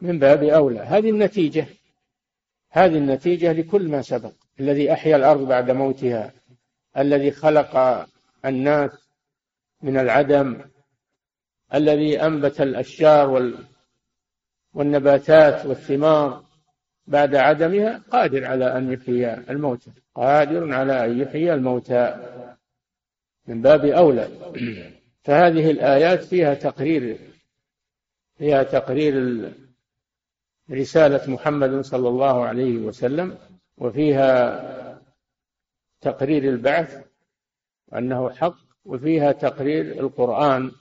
[0.00, 0.80] من باب أولى.
[0.80, 1.66] هذه النتيجة.
[2.70, 4.32] هذه النتيجة لكل ما سبق.
[4.60, 6.32] الذي أحيا الأرض بعد موتها
[6.98, 8.06] الذي خلق
[8.44, 8.90] الناس
[9.82, 10.60] من العدم
[11.74, 13.52] الذي أنبت الأشجار
[14.74, 16.44] والنباتات والثمار
[17.06, 22.16] بعد عدمها قادر على أن يحيي الموتى قادر على أن يحيي الموتى.
[23.46, 24.28] من باب أولى.
[25.22, 27.18] فهذه الآيات فيها تقرير
[28.38, 29.14] فيها تقرير
[30.70, 33.38] رسالة محمد صلى الله عليه وسلم.
[33.78, 35.02] وفيها
[36.00, 37.06] تقرير البعث
[37.94, 40.72] أنه حق وفيها تقرير القرآن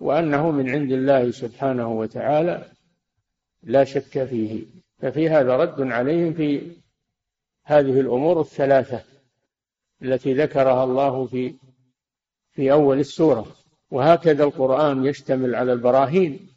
[0.00, 2.72] وأنه من عند الله سبحانه وتعالى
[3.62, 4.64] لا شك فيه.
[4.98, 6.72] ففي هذا رد عليهم في
[7.64, 9.04] هذه الأمور الثلاثة
[10.02, 11.54] التي ذكرها الله في
[12.52, 13.46] في أول السورة.
[13.90, 16.48] وهكذا القرآن يشتمل على البراهين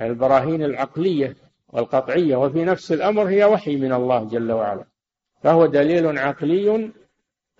[0.00, 1.36] البراهين العقلية.
[1.74, 4.84] والقطعية وفي نفس الأمر هي وحي من الله جل وعلا.
[5.42, 6.90] فهو دليل عقلي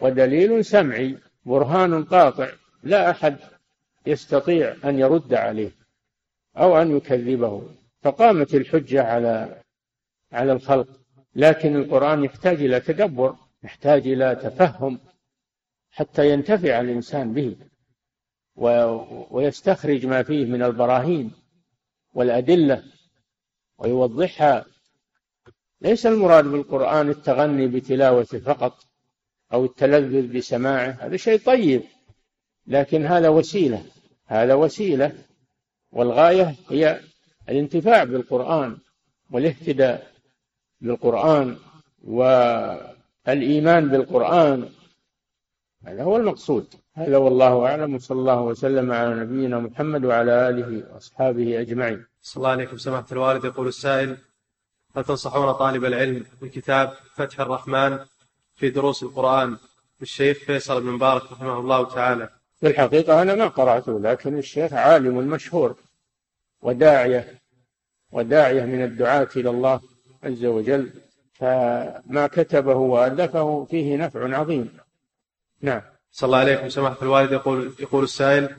[0.00, 2.48] ودليل سمعي برهان قاطع
[2.82, 3.36] لا أحد
[4.06, 5.70] يستطيع أن يرد عليه
[6.56, 7.68] أو أن يكذبه.
[8.02, 9.62] فقامت الحجة على
[10.32, 10.88] على الخلق.
[11.34, 15.00] لكن القرآن يحتاج إلى تدبر يحتاج إلى تفهم
[15.90, 17.56] حتى ينتفع الإنسان به
[19.30, 21.32] ويستخرج ما فيه من البراهين
[22.14, 22.93] والأدلة.
[23.78, 24.64] ويوضحها.
[25.80, 28.84] ليس المراد بالقرآن التغني بتلاوته فقط
[29.52, 31.82] أو التلذذ بسماعه هذا شيء طيب
[32.66, 33.84] لكن هذا وسيلة
[34.26, 35.12] هذا وسيلة
[35.92, 37.00] والغاية هي
[37.48, 38.78] الانتفاع بالقرآن
[39.30, 40.12] والاهتداء
[40.80, 41.56] بالقرآن
[42.04, 44.68] والإيمان بالقرآن
[45.84, 46.74] هذا هو المقصود.
[46.96, 52.06] هذا والله أعلم وصلى الله وسلم على نبينا محمد وعلى آله وأصحابه أجمعين.
[52.22, 53.44] صلى الله عليكم سماحة الوالد.
[53.44, 54.16] يقول السائل
[54.96, 57.98] هل تنصحون طالب العلم بكتاب فتح الرحمن
[58.54, 59.56] في دروس القرآن
[60.00, 62.28] للشيخ فيصل بن مبارك رحمه الله تعالى؟
[62.60, 65.76] في الحقيقة أنا ما قرأته لكن الشيخ عالم مشهور
[66.62, 67.40] وداعية
[68.12, 69.80] وداعية من الدعاة إلى الله
[70.24, 70.90] عز وجل
[71.32, 74.78] فما كتبه وألفه فيه نفع عظيم.
[75.60, 75.93] نعم.
[76.14, 78.56] صلى الله عليكم سماحة الوالد يقول يقول السائل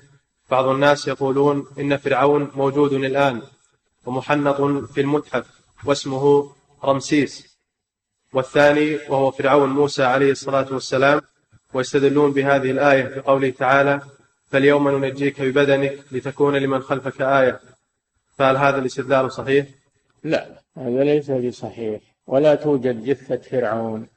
[0.51, 3.41] بعض الناس يقولون إن فرعون موجود الآن
[4.05, 5.45] ومحنط في المتحف
[5.85, 6.51] واسمه
[6.83, 7.57] رمسيس
[8.33, 11.21] والثاني وهو فرعون موسى عليه الصلاة والسلام
[11.73, 14.01] ويستدلون بهذه الآية بقوله تعالى
[14.45, 17.59] فاليوم ننجيك ببدنك لتكون لمن خلفك آية.
[18.37, 19.65] فهل هذا الاستدلال صحيح؟
[20.23, 22.01] لا هذا ليس بصحيح.
[22.27, 24.07] ولا توجد جثة فرعون.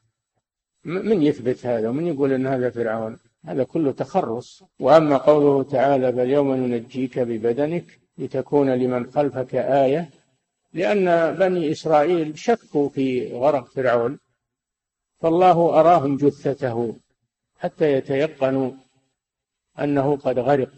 [0.85, 3.19] من يثبت هذا؟ ومن يقول إن هذا فرعون؟
[3.49, 4.65] هذا كله تخرص.
[4.81, 10.11] وأما قوله تعالى فاليوم ننجيك ببدنك لتكون لمن خلفك آية
[10.73, 14.19] لأن بني إسرائيل شكوا في غرق فرعون
[15.21, 16.97] فالله أراهم جثته
[17.59, 18.71] حتى يتيقنوا
[19.81, 20.71] أنه قد غرق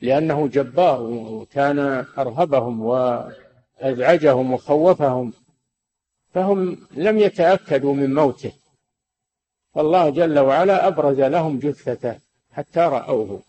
[0.00, 1.78] لأنه جبار وكان
[2.18, 5.32] أرهبهم وأزعجهم وخوفهم
[6.32, 8.52] فهم لم يتأكدوا من موته.
[9.74, 12.18] فالله جل وعلا أبرز لهم جثته
[12.52, 13.42] حتى رأوه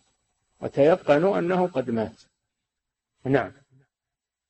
[0.62, 2.22] وتيقنوا أنه قد مات.
[3.24, 3.52] نعم.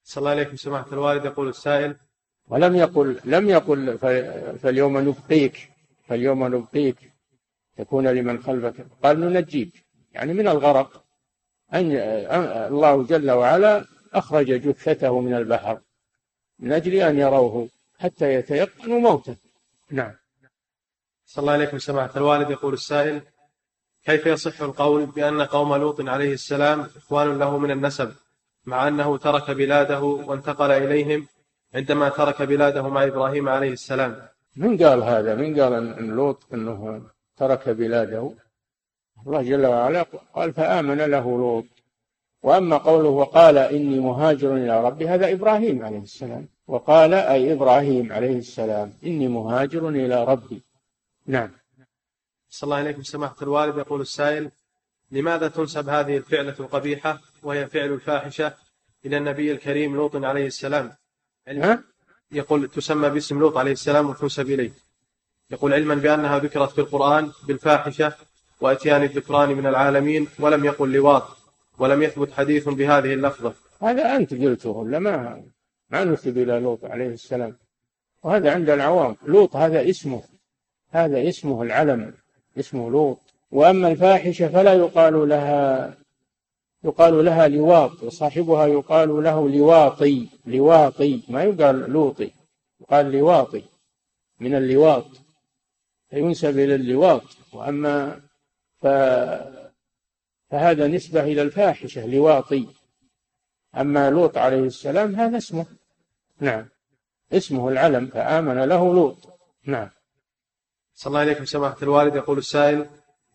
[0.03, 1.26] صلى الله عليكم سماحة الوالد.
[1.26, 1.95] يقول السائل
[2.47, 3.97] ولم يقل لم يقل
[4.57, 5.69] فاليوم نبقيك
[6.07, 7.11] فاليوم نبقيك
[7.78, 8.88] تكون لمن خلفك.
[9.03, 11.05] قال ننجيك يعني من الغرق.
[11.73, 11.91] أن
[12.71, 15.80] الله جل وعلا أخرج جثته من البحر
[16.59, 17.69] من أجل أن يروه
[17.99, 19.36] حتى يتيقنوا موته.
[19.91, 20.13] نعم.
[21.26, 23.21] صلى الله عليكم سماحة الوالد يقول السائل
[24.05, 28.11] كيف يصح القول بأن قوم لوط عليه السلام إخوان له من النسب
[28.65, 31.28] مع أنه ترك بلاده وانتقل إليهم
[31.76, 34.15] عندما ترك بلاده مع إبراهيم عليه السلام؟
[34.55, 37.01] من قال هذا؟ من قال أن لوط أنه
[37.38, 38.32] ترك بلاده؟
[39.28, 40.05] الله جل وعلا
[40.36, 41.65] قال فآمن له لوط.
[42.43, 46.47] وأما قوله وقال إني مهاجر إلى ربي هذا إبراهيم عليه السلام.
[46.67, 50.64] وقال أي إبراهيم عليه السلام إني مهاجر إلى ربي.
[51.28, 51.51] نعم.
[52.49, 54.51] صلى الله عليكم سماحة الوالد يقول السائل
[55.11, 58.53] لماذا تنسب هذه الفعلة القبيحة وهي فعل الفاحشة
[59.05, 60.91] إلى النبي الكريم لوط عليه السلام؟
[61.47, 61.84] ها؟
[62.32, 64.71] يقول تسمى باسم لوط عليه السلام وتنسب إليه.
[65.51, 68.13] يقول علما بأنها ذكرت في القرآن بالفاحشة
[68.61, 71.28] وإتيان الذكران من العالمين ولم يقل لواط
[71.78, 73.53] ولم يثبت حديث بهذه اللفظة.
[73.82, 75.43] هذا أنت قلته ولا ما
[75.89, 77.57] ما نسب إلى لوط عليه السلام؟
[78.23, 79.15] وهذا عند العوام.
[79.26, 80.23] لوط هذا اسمه.
[80.95, 82.13] هذا اسمه العلم
[82.59, 83.19] اسمه لوط.
[83.51, 85.93] وأما الفاحشة فلا يقال لها
[86.83, 92.31] يقال لها لواط وصاحبها يقال له لواطي لواطي ما يقال لوطي
[92.81, 93.63] يقال لواطي
[94.39, 95.05] من اللواط.
[96.09, 97.23] فينسب إلى اللواط.
[97.53, 98.21] وأما
[98.81, 98.87] ف...
[100.49, 102.67] فهذا نسبة إلى الفاحشة لواطي.
[103.77, 105.65] أما لوط عليه السلام هذا اسمه.
[106.39, 106.65] نعم.
[107.33, 109.17] اسمه العلم فآمن له لوط.
[109.65, 109.89] نعم.
[110.95, 112.15] صلى الله عليكم سماحة الوالد.
[112.15, 112.85] يقول السائل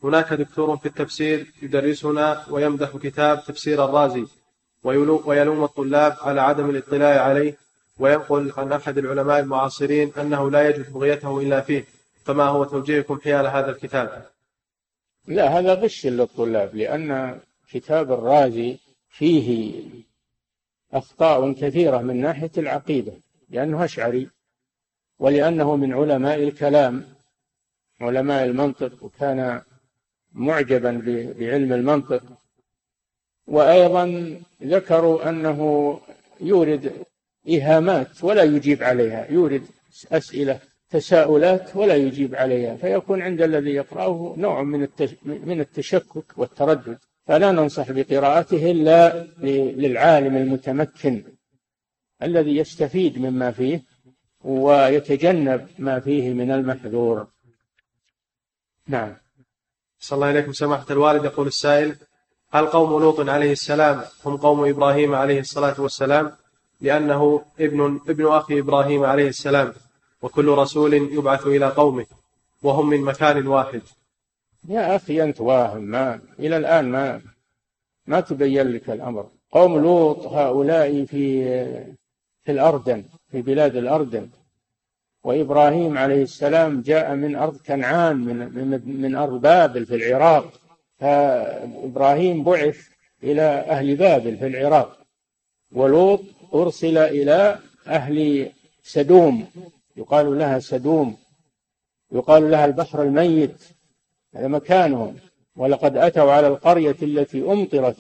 [0.05, 4.27] هناك دكتور في التفسير يدرسنا ويمدح كتاب تفسير الرازي
[4.85, 7.57] ويلوم الطلاب على عدم الاطلاع عليه
[7.99, 11.85] وينقل عن أحد العلماء المعاصرين أنه لا يجد بغيته إلا فيه.
[12.25, 14.27] فما هو توجيهكم حيال هذا الكتاب?
[15.27, 17.39] لا هذا غش للطلاب لأن
[17.71, 18.79] كتاب الرازي
[19.11, 19.83] فيه
[20.93, 23.13] أخطاء كثيرة من ناحية العقيدة
[23.51, 24.29] لأنه أشعري
[25.19, 27.20] ولأنه من علماء الكلام.
[28.01, 29.63] علماء المنطق وكان
[30.33, 30.91] معجبا
[31.39, 32.23] بعلم المنطق.
[33.47, 36.01] وأيضا ذكروا أنه
[36.41, 36.93] يورد
[37.49, 39.63] إيهامات ولا يجيب عليها يورد
[40.13, 44.89] أسئلة تساؤلات ولا يجيب عليها فيكون عند الذي يقرأه نوع من
[45.25, 46.99] من التشكك والتردد.
[47.27, 49.27] فلا ننصح بقراءته إلا
[49.83, 51.25] للعالم المتمكن
[52.23, 53.83] الذي يستفيد مما فيه
[54.45, 57.27] ويتجنب ما فيه من المحذور.
[58.91, 59.15] نعم.
[59.99, 61.25] صلى الله عليكم سماحة الوالد.
[61.25, 61.97] يقول السائل
[62.53, 66.33] هل قوم لوط عليه السلام هم قوم إبراهيم عليه الصلاة والسلام؟
[66.81, 69.73] لأنه ابن ابن أخي إبراهيم عليه السلام
[70.23, 72.07] وكل رسول يبعث إلى قومه
[72.63, 73.83] وهم من مكان واحد.
[74.69, 77.21] يا أخي أنت واهم ما إلى الآن ما
[78.07, 79.27] ما تبين لك الأمر.
[79.53, 81.45] قوم لوط هؤلاء في
[82.45, 84.29] في الأردن في بلاد الأردن.
[85.25, 88.37] وإبراهيم عليه السلام جاء من أرض كنعان من
[89.03, 90.53] من, أرض بابل في العراق.
[90.99, 92.89] فإبراهيم بعث
[93.23, 94.99] إلى أهل بابل في العراق.
[95.73, 96.21] ولوط
[96.55, 98.51] أرسل إلى أهل
[98.83, 99.47] سدوم.
[99.97, 101.17] يقال لها سدوم.
[102.13, 103.65] يقال لها البحر الميت.
[104.35, 105.17] هذا مكانهم.
[105.57, 107.97] ولقد أتوا على القرية التي أمطرت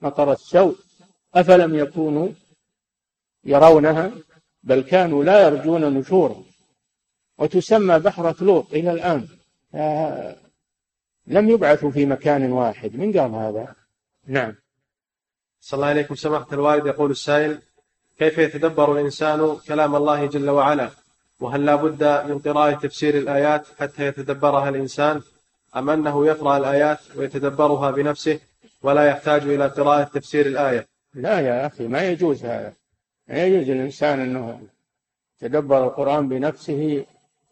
[0.00, 0.76] مطر السوء.
[1.34, 2.28] أفلم يكونوا
[3.44, 4.10] يرونها؟
[4.62, 6.49] بل كانوا لا يرجون نشورا.
[7.40, 9.26] وتسمى بحرة لوط إلى الآن.
[11.26, 12.96] لم يبعثوا في مكان واحد.
[12.96, 13.74] من قال هذا؟
[14.26, 14.54] نعم.
[15.60, 16.14] صلى الله عليكم.
[16.14, 17.58] سماحة الوالد يقول السائل
[18.18, 20.90] كيف يتدبر الإنسان كلام الله جل وعلا؟
[21.40, 25.22] وهل لا بد من قراءة تفسير الآيات حتى يتدبرها الإنسان؟
[25.76, 28.40] أم أنه يقرأ الآيات ويتدبرها بنفسه
[28.82, 32.72] ولا يحتاج إلى قراءة تفسير الآية؟ لا يا أخي ما يجوز هذا.
[33.28, 34.60] ما يجوز الإنسان أنه
[35.42, 37.04] يتدبر القرآن بنفسه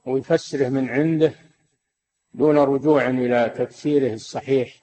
[0.09, 1.32] ويفسره من عنده
[2.34, 4.74] دون رجوع إلى تفسيره الصحيح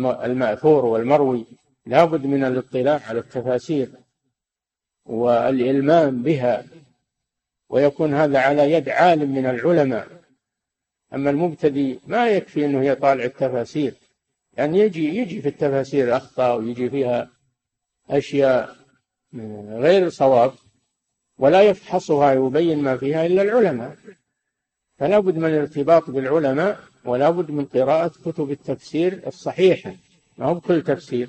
[0.00, 1.46] المأثور والمروي.
[1.86, 3.90] لا بد من الاطلاع على التفاسير
[5.04, 6.64] والإلمام بها
[7.68, 10.08] ويكون هذا على يد عالم من العلماء.
[11.14, 13.94] أما المبتدئ ما يكفي أنه يطالع التفاسير.
[14.52, 17.30] يعني يجي يجي في التفاسير أخطاء ويجي فيها
[18.10, 18.76] أشياء
[19.68, 20.52] غير صواب
[21.38, 23.96] ولا يفحصها ويبين ما فيها إلا العلماء.
[24.98, 29.92] فلا بد من الارتباط بالعلماء ولا بد من قراءة كتب التفسير الصحيحة.
[30.38, 31.28] ما هو بكل تفسير.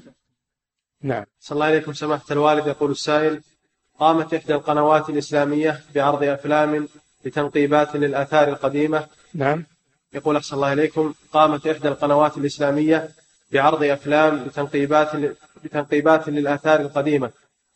[1.02, 1.26] نعم.
[1.40, 1.94] صلى الله عليكم.
[1.94, 3.42] سماحة الوالد يقول السائل
[4.00, 6.88] قامت إحدى القنوات الإسلامية بعرض أفلام
[7.26, 9.08] لتنقيبات للآثار القديمة.
[9.34, 9.66] نعم.
[10.14, 11.14] يقول أحسن الله إليكم.
[11.34, 13.10] قامت إحدى القنوات الإسلامية
[13.52, 15.10] بعرض أفلام لتنقيبات
[15.64, 17.32] لتنقيبات للآثار القديمة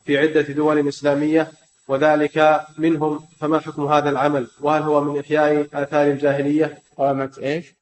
[0.06, 1.52] في عدة دول إسلامية
[1.88, 7.76] وذلك منهم فما حكم هذا العمل؟ وهل هو من إحياء آثار الجاهلية؟ قامت إيش؟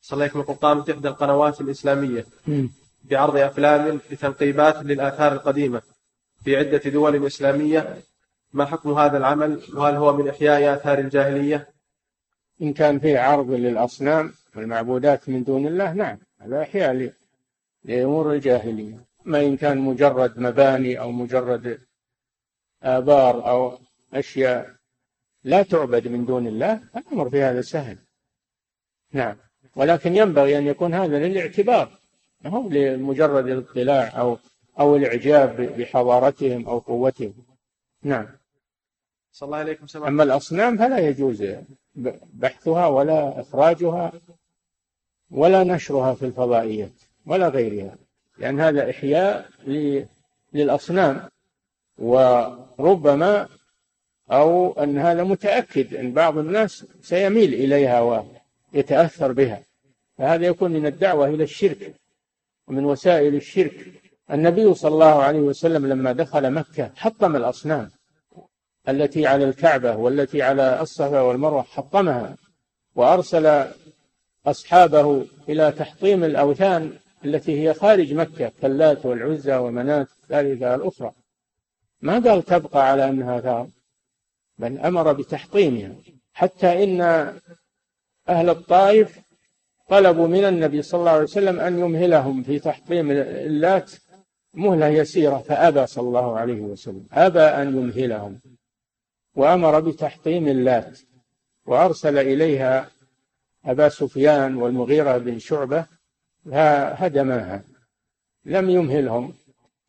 [0.00, 2.26] صلى الله عليه قامت إحدى القنوات الإسلامية.
[3.04, 5.82] بعرض أفلام لتنقيبات للآثار القديمة.
[6.44, 7.96] في عدة دول إسلامية.
[8.52, 11.68] ما حكم هذا العمل؟ وهل هو من إحياء آثار الجاهلية؟
[12.62, 17.12] إن كان فيه عرض للأصنام والمعبودات من دون الله نعم هذا إحياء
[17.84, 19.04] لأمور الجاهلية.
[19.24, 21.78] ما إن كان مجرد مباني أو مجرد
[22.82, 23.78] آبار أو
[24.14, 24.74] أشياء
[25.44, 27.98] لا تعبد من دون الله الأمر في هذا سهل.
[29.12, 29.36] نعم.
[29.76, 31.98] ولكن ينبغي أن يكون هذا للاعتبار
[32.40, 34.38] ما هو لمجرد الاطلاع أو
[34.80, 37.34] أو الإعجاب بحضارتهم أو قوتهم.
[38.02, 38.26] نعم.
[39.32, 40.08] صلى الله عليكم سمع.
[40.08, 41.44] أما الأصنام فلا يجوز
[42.34, 44.12] بحثها ولا إخراجها
[45.30, 46.92] ولا نشرها في الفضائيات
[47.26, 47.96] ولا غيرها
[48.38, 49.50] لأن هذا إحياء
[50.52, 51.31] للأصنام.
[51.98, 53.48] وربما
[54.32, 58.24] أو أن هذا متأكد أن بعض الناس سيميل إليها
[58.74, 59.62] ويتأثر بها.
[60.18, 61.94] فهذا يكون من الدعوة إلى الشرك
[62.68, 63.86] ومن وسائل الشرك.
[64.30, 67.90] النبي صلى الله عليه وسلم لما دخل مكة حطم الأصنام
[68.88, 72.36] التي على الكعبة والتي على الصفا والمروة حطمها
[72.94, 73.64] وأرسل
[74.46, 76.92] أصحابه إلى تحطيم الأوثان
[77.24, 81.12] التي هي خارج مكة كاللات والعزى ومناة الثالثة الأخرى.
[82.02, 83.68] ما قال تبقى على أنها ثار
[84.58, 85.94] بل أمر بتحطيمها.
[86.32, 87.00] حتى إن
[88.28, 89.20] أهل الطائف
[89.88, 93.92] طلبوا من النبي صلى الله عليه وسلم أن يمهلهم في تحطيم اللات
[94.54, 98.40] مهلة يسيرة فأبى صلى الله عليه وسلم أبى أن يمهلهم.
[99.34, 100.98] وأمر بتحطيم اللات.
[101.66, 102.90] وأرسل إليها
[103.64, 105.86] أبا سفيان والمغيرة بن شعبة
[106.46, 107.64] هدماها
[108.44, 109.34] لم يمهلهم.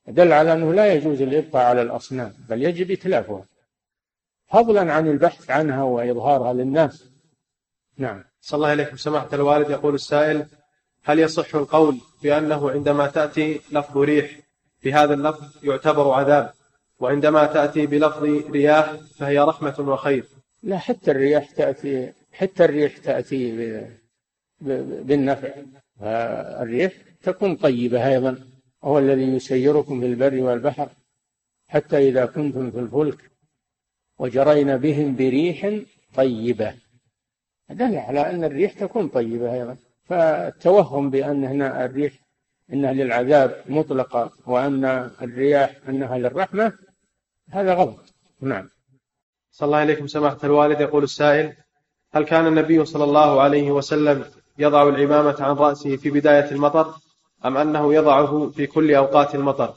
[0.07, 3.45] دل على أنه لا يجوز الإبقاء على الأصنام بل يجب إتلافها.
[4.51, 7.09] فضلا عن البحث عنها وإظهارها للناس.
[7.97, 8.23] نعم.
[8.41, 8.97] صلى الله عليكم.
[8.97, 10.45] سماحة الوالد يقول السائل
[11.03, 14.39] هل يصح القول بأنه عندما تأتي لفظ ريح
[14.83, 16.53] بهذا اللفظ يعتبر عذاب
[16.99, 20.25] وعندما تأتي بلفظ رياح فهي رحمة وخير؟
[20.63, 23.81] لا حتى الرياح تأتي حتى الريح تأتي
[24.61, 25.49] بالنفع.
[26.61, 26.93] الريح
[27.23, 28.52] تكون طيبة أيضا.
[28.83, 30.89] هو الذي يسيركم في البر والبحر
[31.67, 33.31] حتى إذا كنتم في الفلك
[34.19, 35.79] وجرين بهم بريح
[36.15, 36.75] طيبة.
[37.69, 39.77] دل على أن الريح تكون طيبة أيضا.
[40.03, 42.13] فالتوهم بأن هنا الريح
[42.73, 44.85] إنها للعذاب مطلقة وأن
[45.21, 46.73] الرياح أنها للرحمة
[47.49, 48.13] هذا غلط.
[48.41, 48.69] نعم.
[49.51, 50.81] صلى الله عليكم سماحة الوالد.
[50.81, 51.53] يقول السائل
[52.13, 54.25] هل كان النبي صلى الله عليه وسلم
[54.57, 57.02] يضع العمامة عن رأسه في بداية المطر؟
[57.45, 59.73] أم أنه يضعه في كل أوقات المطر؟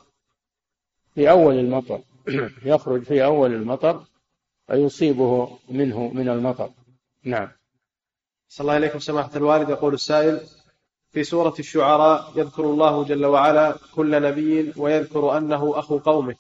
[1.15, 2.01] في أول المطر.
[2.65, 4.05] يخرج في أول المطر
[4.67, 6.71] فيصيبه منه من المطر.
[7.25, 7.49] نعم.
[8.49, 9.71] صلى الله عليكم سماحة الوالد.
[9.71, 10.41] يقول السائل
[11.11, 16.35] في سورة الشعراء يذكر الله جل وعلا كل نبي ويذكر أنه أخو قومه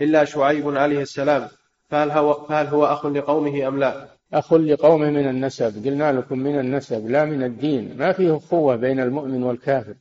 [0.00, 1.48] إلا شعيب عليه السلام.
[1.88, 5.86] فهل هو, فهل هو أخ لقومه أم لا؟ أخ لقومه من النسب.
[5.86, 7.96] قلنا لكم من النسب لا من الدين.
[7.96, 9.94] ما فيه أخوة بين المؤمن والكافر.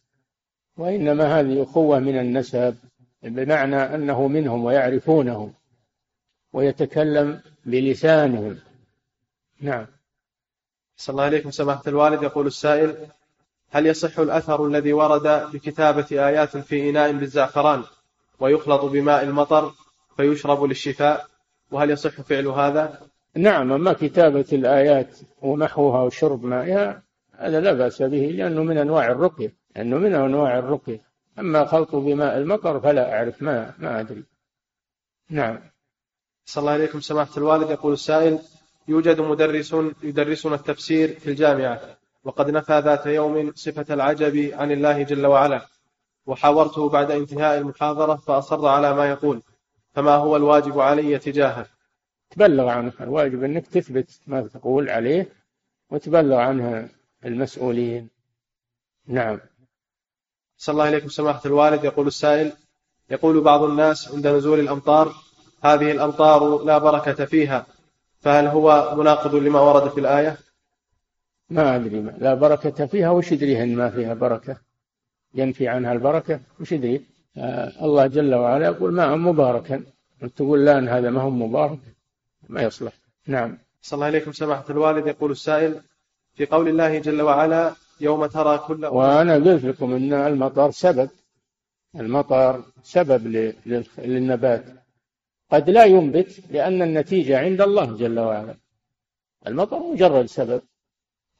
[0.79, 2.75] وإنما هذه أخوة من النسب
[3.23, 5.53] بمعنى أنه منهم ويعرفونه
[6.53, 8.57] ويتكلم بلسانهم.
[9.61, 9.85] نعم.
[10.97, 12.23] صلى الله عليكم سماحة الوالد.
[12.23, 12.95] يقول السائل
[13.69, 17.83] هل يصح الأثر الذي ورد بكتابة آيات في إناء بالزعفران
[18.39, 19.71] ويخلط بماء المطر
[20.17, 21.27] فيشرب للشفاء؟
[21.71, 22.99] وهل يصح فعل هذا؟
[23.35, 27.03] نعم أما كتابة الآيات ومحوها وشرب مائها
[27.37, 31.01] هذا لا بأس به لأنه من أنواع الرقية لأنه من أنواع الرقية.
[31.39, 34.23] أما خلط بماء المطر فلا أعرف ما ما أدري.
[35.29, 35.59] نعم.
[36.45, 37.69] صلى الله عليكم سماحة الوالد.
[37.69, 38.39] يقول السائل
[38.87, 41.81] يوجد مدرس يدرسنا التفسير في الجامعة
[42.23, 45.61] وقد نفى ذات يوم صفة العجب عن الله جل وعلا
[46.25, 49.41] وحاورته بعد انتهاء المحاضرة فأصر على ما يقول
[49.91, 51.65] فما هو الواجب علي تجاهه؟
[52.29, 52.93] تبلغ عنه.
[53.01, 55.29] الواجب أنك تثبت ما تقول عليه
[55.89, 56.89] وتبلغ عنها
[57.25, 58.09] المسؤولين.
[59.07, 59.39] نعم.
[60.59, 62.51] صلى الله إليكم سماحة الوالد يقول السائل
[63.09, 65.15] يقول بعض الناس عند نزول الأمطار
[65.63, 67.65] هذه الأمطار لا بركة فيها
[68.19, 70.37] فهل هو مناقض لما ورد في الآية؟
[71.49, 72.11] ما أدري ما.
[72.11, 74.57] لا بركة فيها وش يدري أن ما فيها بركة؟
[75.33, 77.05] ينفي عنها البركة؟ وش يدري؟
[77.37, 79.83] آه الله جل وعلا يقول ماء مباركا.
[80.35, 81.79] تقول لا أن هذا ما هو مبارك.
[82.49, 82.93] ما يصلح.
[83.27, 83.57] نعم.
[83.81, 85.81] صلى الله عليكم سماحة الوالد يقول السائل
[86.35, 91.09] في قول الله جل وعلا يوم ترى كل وأنا قلت لكم أن المطر سبب.
[91.95, 93.27] المطر سبب
[93.97, 94.65] للنبات.
[95.51, 98.55] قد لا ينبت لأن النتيجة عند الله جل وعلا.
[99.47, 100.61] المطر مجرد سبب.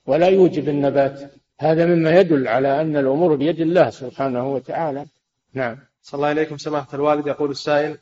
[0.06, 1.32] ولا يوجب النبات.
[1.60, 5.06] هذا مما يدل على أن الأمور بيد الله سبحانه وتعالى.
[5.54, 5.78] نعم.
[6.02, 7.28] صلى الله عليكم سماحة الوالد.
[7.28, 7.98] يقول السائل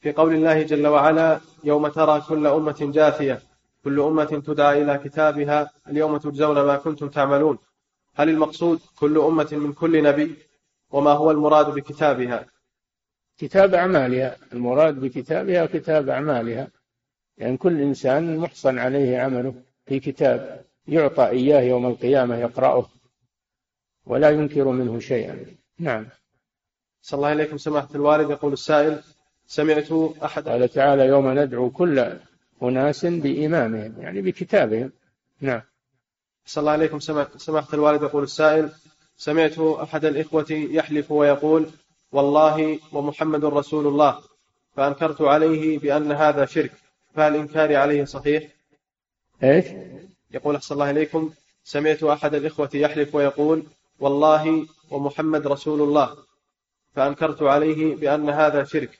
[0.00, 3.42] في قول الله جل وعلا يوم ترى كل أمة جاثية
[3.84, 7.58] كل أمة تدعى إلى كتابها اليوم تجزون ما كنتم تعملون.
[8.18, 10.34] هل المقصود كل أمة من كل نبي؟
[10.90, 12.46] وما هو المراد بكتابها؟
[13.38, 14.36] كتاب أعمالها.
[14.52, 16.68] المراد بكتابها كتاب أعمالها.
[17.38, 19.54] يعني كل إنسان محصن عليه عمله
[19.86, 22.86] في كتاب يعطى إياه يوم القيامة يقرأه
[24.06, 25.46] ولا ينكر منه شيئا.
[25.78, 26.06] نعم.
[27.02, 28.30] صلى الله عليكم سماحة الوالد.
[28.30, 29.02] يقول السائل
[29.46, 29.92] سمعت
[30.24, 32.12] أحد قال تعالى يوم ندعو كل
[32.62, 34.92] أناس بإمامهم يعني بكتابهم.
[35.40, 35.62] نعم.
[36.48, 36.98] صلى الله عليكم
[37.36, 38.70] سماحة الوالد يقول السائل
[39.16, 41.66] سمعت أحد الإخوة يحلف ويقول
[42.12, 44.18] والله ومحمد رسول الله
[44.76, 46.72] فأنكرت عليه بأن هذا شرك
[47.14, 48.42] فهل إنكاري عليه صحيح؟
[49.42, 49.64] إيش؟
[50.30, 51.30] يقول أحسن الله إليكم
[51.64, 53.62] سمعت أحد الإخوة يحلف ويقول
[54.00, 56.16] والله ومحمد رسول الله
[56.94, 58.98] فأنكرت عليه بأن هذا شرك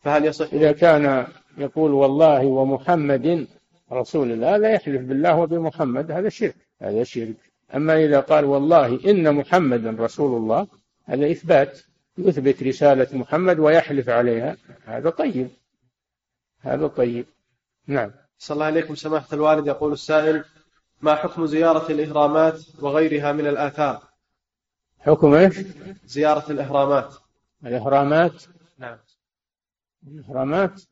[0.00, 1.26] فهل يصح إذا كان
[1.58, 3.46] يقول والله ومحمد
[3.92, 7.36] رسول الله لا يحلف بالله وبمحمد هذا شرك هذا شرك.
[7.74, 10.66] أما إذا قال والله إن محمدا رسول الله
[11.04, 11.80] هذا إثبات
[12.18, 15.48] يثبت رسالة محمد ويحلف عليها هذا طيب.
[16.60, 17.26] هذا طيب.
[17.86, 18.10] نعم.
[18.38, 19.66] صلى الله عليكم سماحة الوالد.
[19.66, 20.44] يقول السائل
[21.02, 24.02] ما حكم زيارة الإهرامات وغيرها من الآثار؟
[24.98, 25.56] حكم إيش؟
[26.06, 27.14] زيارة الإهرامات.
[27.66, 28.42] الإهرامات؟
[28.78, 28.98] نعم.
[30.06, 30.82] الإهرامات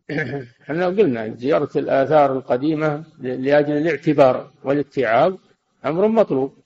[0.62, 5.36] إحنا قلنا زيارة الآثار القديمة لأجل الاعتبار والاتعاظ
[5.84, 6.58] أمر مطلوب.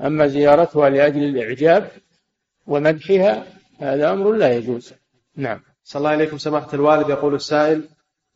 [0.00, 1.90] أما زيارتها لأجل الإعجاب
[2.66, 3.46] ومدحها
[3.78, 4.94] هذا أمر لا يجوز.
[5.36, 5.60] نعم.
[5.84, 7.08] صلى الله عليكم سماحة الوالد.
[7.08, 7.88] يقول السائل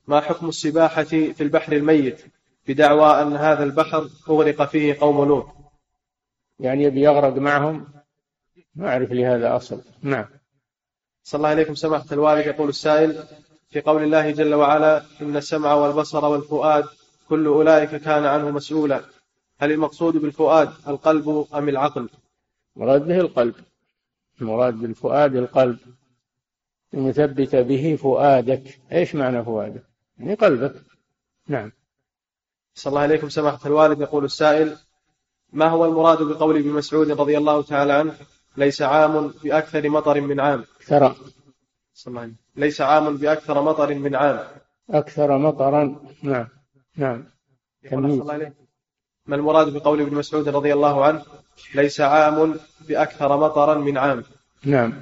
[0.07, 2.25] ما حكم السباحة في البحر الميت
[2.69, 5.47] بدعوى أن هذا البحر أغرق فيه قوم لوط
[6.61, 7.87] يعني يبي يغرق معهم؟
[8.75, 9.83] ما أعرف لهذا أصل.
[10.03, 10.25] نعم.
[11.27, 13.25] صلى الله عليكم سماحة الوالد يقول السائل
[13.71, 16.85] في قول الله جل وعلا إن السمع والبصر والفؤاد
[17.29, 19.01] كل أولئك كان عنه مسؤولا.
[19.59, 22.09] هل المقصود بالفؤاد القلب أم العقل؟
[22.77, 23.55] مراد به القلب.
[24.41, 25.79] المراد بالفؤاد القلب.
[26.95, 29.83] المثبت به فؤادك إيش معنى فؤادك؟
[30.19, 30.75] يعني قلبك.
[31.49, 31.73] نعم.
[32.75, 34.77] صلى الله عليكم سماحة الوالد يقول السائل
[35.53, 38.17] ما هو المراد بقول ابن مسعود رضي الله تعالى عنه؟
[38.57, 40.65] ليس عام بأكثر مطر من عام.
[40.87, 41.15] ترى.
[42.57, 44.41] ليس عام بأكثر مطر من عام.
[44.91, 46.01] أكثر مطرا.
[46.23, 46.49] نعم.
[46.97, 47.25] نعم.
[49.27, 51.23] ما المراد بقول ابن مسعود رضي الله عنه؟
[51.75, 52.57] ليس عام
[52.89, 54.25] بأكثر مطرا من عام.
[54.65, 54.93] نعم.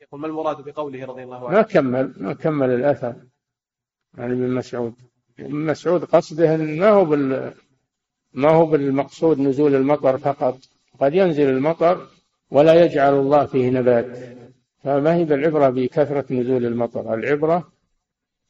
[0.00, 3.14] يقول ما المراد بقوله رضي الله عنه؟ ما كمل ما كمل الأثر
[4.18, 4.94] عن ابن مسعود.
[5.38, 7.54] ابن مسعود قصده ما هو بال
[8.32, 10.58] ما هو بالمقصود نزول المطر فقط.
[11.00, 12.08] قد ينزل المطر
[12.54, 14.18] ولا يجعل الله فيه نبات.
[14.82, 17.72] فما هي بالعبرة بكثرة نزول المطر؟ العبرة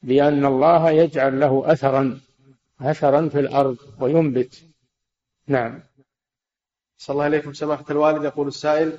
[0.03, 2.19] بأن الله يجعل له أثرا
[2.81, 4.63] أثرا في الأرض وينبت.
[5.47, 5.79] نعم.
[6.97, 8.97] صلى الله عليكم سماحة الوالد يقول السائل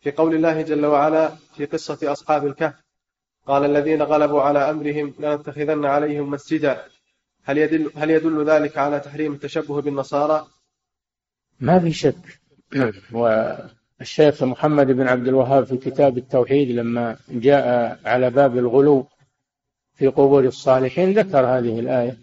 [0.00, 2.74] في قول الله جل وعلا في قصة أصحاب الكهف
[3.46, 6.84] قال الذين غلبوا على أمرهم لنتخذن عليهم مسجدا.
[7.44, 10.46] هل يدل, هل يدل ذلك على تحريم التشبه بالنصارى؟
[11.60, 12.40] ما في شك.
[14.00, 19.06] والشيخ محمد بن عبد الوهاب في كتاب التوحيد لما جاء على باب الغلو
[19.94, 22.16] في قبور الصالحين ذكر هذه الآية.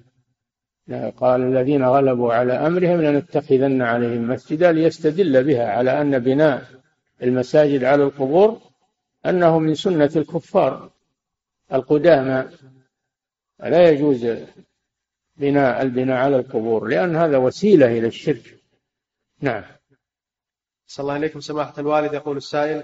[1.18, 6.66] قال الذين غلبوا على أمرهم لنتخذن عليهم مسجدا ليستدل بها على أن بناء
[7.24, 8.62] المساجد على القبور
[9.26, 10.90] أنه من سنة الكفار.
[11.74, 12.50] القدامى
[13.60, 14.28] لا يجوز
[15.38, 18.58] بناء البناء على القبور لأن هذا وسيلة إلى الشرك.
[19.42, 19.77] نعم.
[20.88, 22.14] صلى الله عليكم سماحة الوالد.
[22.14, 22.84] يقول السائل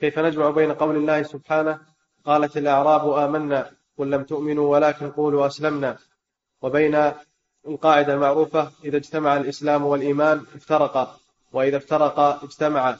[0.00, 1.78] كيف نجمع بين قول الله سبحانه
[2.24, 5.98] قالت الأعراب آمنا قل لم تؤمنوا ولكن قولوا أسلمنا.
[6.62, 7.12] وبين
[7.68, 11.16] القاعدة المعروفة إذا اجتمع الإسلام والإيمان افترقا
[11.52, 12.98] وإذا افترقا اجتمعا.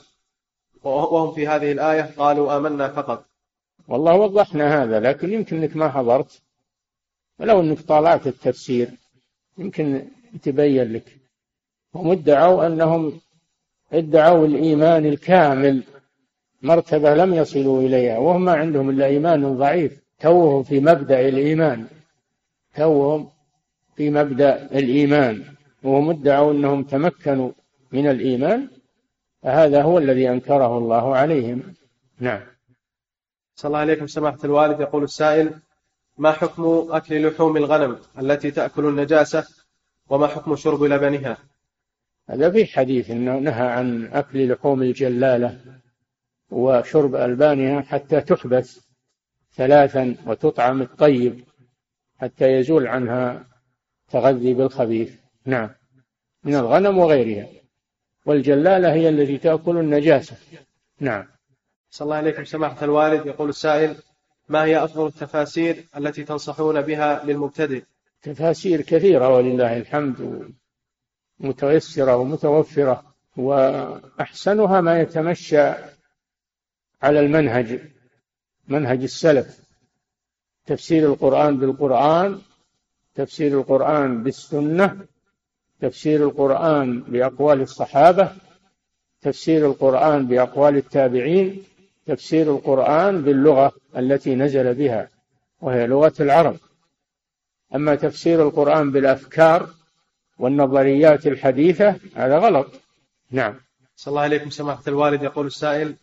[0.83, 3.25] وهم في هذه الآية قالوا آمنا فقط.
[3.87, 6.41] والله وضحنا هذا لكن يمكن إنك ما حضرت.
[7.39, 8.91] ولو إنك طالعت التفسير
[9.57, 10.07] يمكن
[10.43, 11.17] تبين لك.
[11.95, 13.19] هم ادعوا أنهم
[13.93, 15.83] ادعوا الإيمان الكامل.
[16.61, 20.01] مرتبة لم يصلوا إليها وهم ما عندهم إلا إيمان ضعيف.
[20.19, 21.87] توهم في مبدأ الإيمان.
[22.75, 23.29] توهم
[23.95, 25.43] في مبدأ الإيمان.
[25.83, 27.51] وهم ادعوا إنهم تمكنوا
[27.91, 28.67] من الإيمان.
[29.43, 31.63] فهذا هو الذي أنكره الله عليهم.
[32.19, 32.41] نعم.
[33.55, 34.79] صلى الله عليكم سماحة الوالد.
[34.79, 35.53] يقول السائل
[36.17, 39.47] ما حكم أكل لحوم الغنم التي تأكل النجاسة
[40.09, 41.37] وما حكم شرب لبنها؟
[42.29, 45.59] هذا في حديث إنه نهى عن أكل لحوم الجلالة
[46.49, 48.87] وشرب البانها حتى تحبس
[49.55, 51.43] ثلاثا وتطعم الطيب
[52.17, 53.47] حتى يزول عنها
[54.11, 55.15] تغذي بالخبيث.
[55.45, 55.69] نعم.
[56.43, 57.47] من الغنم وغيرها.
[58.25, 60.35] والجلالة هي التي تأكل النجاسة.
[60.99, 61.27] نعم.
[61.89, 63.25] صلى الله عليكم سماحة الوالد.
[63.25, 63.95] يقول السائل
[64.49, 67.83] ما هي أفضل التفاسير التي تنصحون بها للمبتدئ؟
[68.21, 70.51] تفاسير كثيرة ولله الحمد.
[71.39, 73.03] متيسرة ومتوفرة
[73.37, 75.67] وأحسنها ما يتمشى
[77.01, 77.79] على المنهج
[78.67, 79.59] منهج السلف.
[80.65, 82.41] تفسير القرآن بالقرآن
[83.15, 84.99] تفسير القرآن بالسنة
[85.81, 88.31] تفسير القرآن بأقوال الصحابة
[89.21, 91.63] تفسير القرآن بأقوال التابعين
[92.05, 95.09] تفسير القرآن باللغة التي نزل بها
[95.61, 96.57] وهي لغة العرب.
[97.75, 99.69] أما تفسير القرآن بالأفكار
[100.39, 102.67] والنظريات الحديثة هذا غلط.
[103.31, 103.55] نعم.
[103.95, 105.23] صلى الله عليكم سماحة الوالد.
[105.23, 105.95] يقول السائل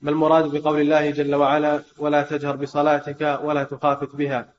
[0.00, 4.52] ما المراد بقول الله جل وعلا ولا تجهر بصلاتك ولا تخافت بها؟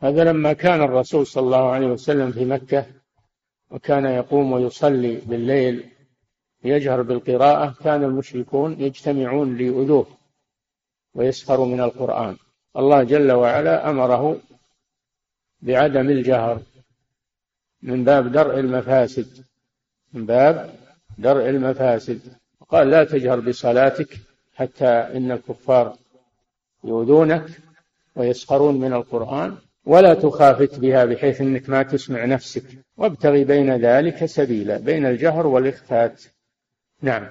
[0.00, 2.86] هذا لما كان الرسول صلى الله عليه وسلم في مكة
[3.70, 5.84] وكان يقوم ويصلي بالليل
[6.64, 10.06] يجهر بالقراءة كان المشركون يجتمعون ليؤذوه
[11.14, 12.36] ويسخروا من القرآن.
[12.76, 14.38] الله جل وعلا أمره
[15.62, 16.60] بعدم الجهر.
[17.86, 19.44] من باب درء المفاسد.
[20.12, 20.74] من باب
[21.18, 22.20] درء المفاسد.
[22.68, 24.16] قال لا تجهر بصلاتك
[24.54, 25.96] حتى إن الكفار
[26.84, 27.46] يؤذونك
[28.16, 32.64] ويسخرون من القرآن ولا تخافت بها بحيث إنك ما تسمع نفسك.
[32.96, 36.22] وابتغي بين ذلك سبيلا بين الجهر والإخفات.
[37.02, 37.28] نعم.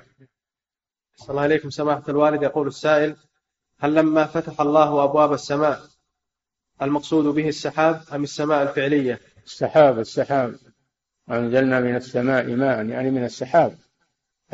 [1.15, 2.43] صلى الله عليكم سماحة الوالد.
[2.43, 3.15] يقول السائل
[3.79, 5.79] هل لما فتح الله أبواب السماء
[6.81, 10.55] المقصود به السحاب أم السماء الفعلية؟ السحاب السحاب.
[11.31, 13.77] أنزلنا من السماء ماء يعني من السحاب.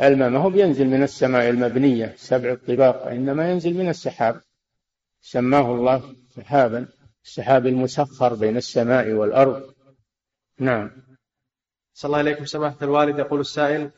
[0.00, 4.40] الماء ما هو بينزل من السماء المبنية سبع الطباق إنما ينزل من السحاب.
[5.20, 6.88] سماه الله سحابا
[7.24, 9.74] السحاب المسخر بين السماء والأرض.
[10.58, 10.90] نعم.
[11.94, 13.18] صلى الله عليكم سماحة الوالد.
[13.18, 13.90] يقول السائل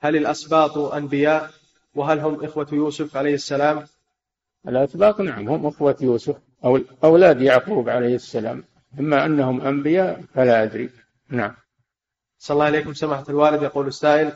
[0.00, 1.50] هل الأسباط أنبياء؟
[1.94, 3.86] وهل هم إخوة يوسف عليه السلام؟
[4.68, 8.64] الأسباط نعم هم إخوة يوسف أو أولاد يعقوب عليه السلام.
[9.00, 10.90] إما أنهم أنبياء فلا أدري.
[11.30, 11.54] نعم.
[12.38, 13.62] صلى الله عليكم سماحة الوالد.
[13.62, 14.32] يقول السائل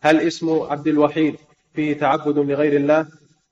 [0.00, 1.36] هل اسم عبد الوحيد
[1.74, 3.06] فيه تعبد لغير الله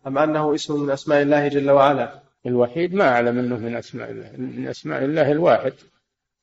[0.06, 4.30] أم أنه اسم من أسماء الله جل وعلا؟ الوحيد ما أعلم أنه من أسماء الله
[4.36, 5.72] من أسماء الله الواحد.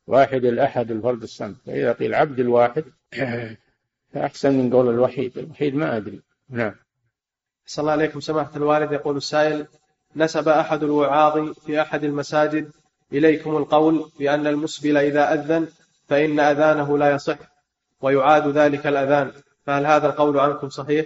[0.08, 2.84] واحد الأحد الفرد الصمد فإذا قيل عبد الواحد
[4.14, 5.38] فأحسن من قول الوحيد.
[5.38, 6.22] الوحيد ما أدري.
[6.50, 6.76] نعم.
[7.66, 8.92] صلى الله عليكم سماحة الوالد.
[8.92, 9.68] يقول السائل
[10.16, 12.72] نسب أحد الوعاظ في أحد المساجد
[13.14, 15.68] إليكم القول بأن المسبل إذا أذن
[16.08, 17.38] فإن أذانه لا يصح
[18.02, 19.32] ويعاد ذلك الأذان.
[19.66, 21.06] فهل هذا القول عنكم صحيح؟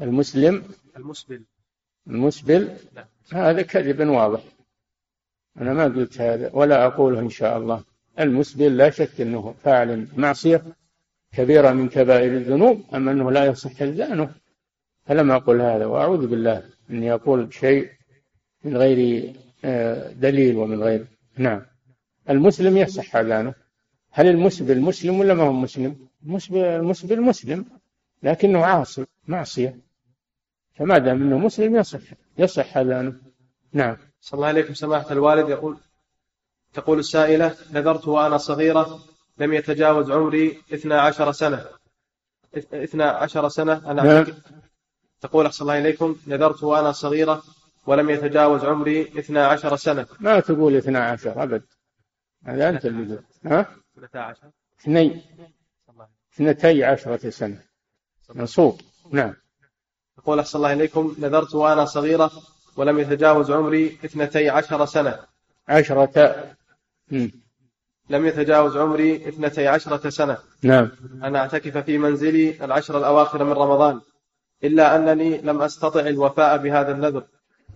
[0.00, 0.62] المسلم؟
[0.96, 1.42] المسبل.
[2.06, 3.04] المسبل؟ نعم.
[3.32, 4.40] هذا كذب واضح.
[5.60, 7.84] أنا ما قلت هذا ولا أقوله إن شاء الله.
[8.20, 10.62] المسبل لا شك أنه فاعل معصية
[11.32, 14.30] كبيرة من كبائر الذنوب أما أنه لا يصح إذانه.
[15.06, 17.90] فلم أقل هذا وأعوذ بالله أني أقول شيء
[18.64, 19.32] من غير
[19.64, 21.06] آه، دليل ومن غير
[21.38, 21.62] نعم.
[22.30, 23.54] المسلم يصح أذانه.
[24.10, 27.64] هل المسبل مسلم ولا ما هو مسلم؟ المسبل, المسبل مسلم
[28.22, 29.78] لكنه عاصي معصية.
[30.74, 32.00] فما دام أنه مسلم يصح
[32.38, 33.12] يصح أذانه.
[33.72, 33.96] نعم.
[34.20, 35.48] صلى الله عليكم سماحة الوالد.
[35.48, 35.78] يقول
[36.72, 39.00] تقول السائلة نذرت وأنا صغيرة
[39.38, 41.64] لم يتجاوز عمري 12 سنة.
[42.56, 43.90] 12 سنة.
[43.90, 44.26] أنا نعم.
[45.20, 47.42] تقول أحسن الله إليكم نذرت وأنا صغيرة
[47.88, 50.06] ولم يتجاوز عمري 12 سنة.
[50.20, 51.62] ما تقول 12 أبد.
[52.46, 53.66] هذا أنت اللي قلت ها؟
[53.98, 55.22] 12 اثني
[56.34, 57.62] اثنتي عشرة سنة.
[58.34, 58.80] نصوب
[59.10, 59.34] نعم.
[60.18, 62.30] يقول أحسن الله إليكم نذرت وأنا صغيرة
[62.76, 65.18] ولم يتجاوز عمري اثنتي عشر سنة.
[65.68, 66.44] عشرة.
[67.10, 67.32] مم.
[68.10, 70.38] لم يتجاوز عمري اثنتي عشرة سنة.
[70.62, 70.90] نعم.
[71.24, 74.00] أن أعتكف في منزلي العشر الأواخر من رمضان.
[74.64, 77.24] إلا أنني لم أستطع الوفاء بهذا النذر.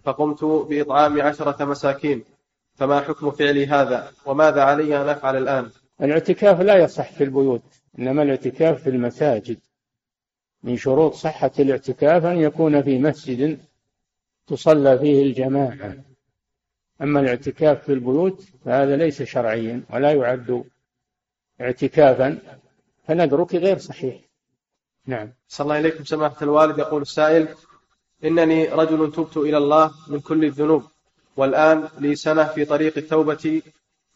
[0.05, 2.24] فقمت بإطعام عشرة مساكين.
[2.74, 5.70] فما حكم فعلي هذا؟ وماذا علي أن أفعل الآن؟
[6.03, 7.62] الاعتكاف لا يصح في البيوت
[7.98, 9.59] إنما الاعتكاف في المساجد.
[10.62, 13.59] من شروط صحة الاعتكاف أن يكون في مسجد
[14.46, 15.96] تصلى فيه الجماعة.
[17.03, 20.64] أما الاعتكاف في البيوت فهذا ليس شرعيا ولا يعد
[21.61, 22.38] اعتكافا
[23.05, 24.20] فنذرك غير صحيح.
[25.07, 25.32] نعم.
[25.48, 27.48] صلى الله إليكم سماحة الوالد يقول السائل
[28.24, 30.82] إنني رجل تبت إلى الله من كل الذنوب
[31.36, 33.62] والآن لي سنة في طريق التوبة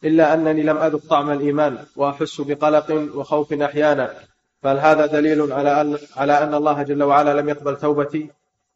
[0.03, 4.13] إلا أنني لم أذق طعم الإيمان وأحس بقلق وخوف أحيانا.
[4.61, 8.29] فهل هذا دليل على أن على أن الله جل وعلا لم يقبل توبتي؟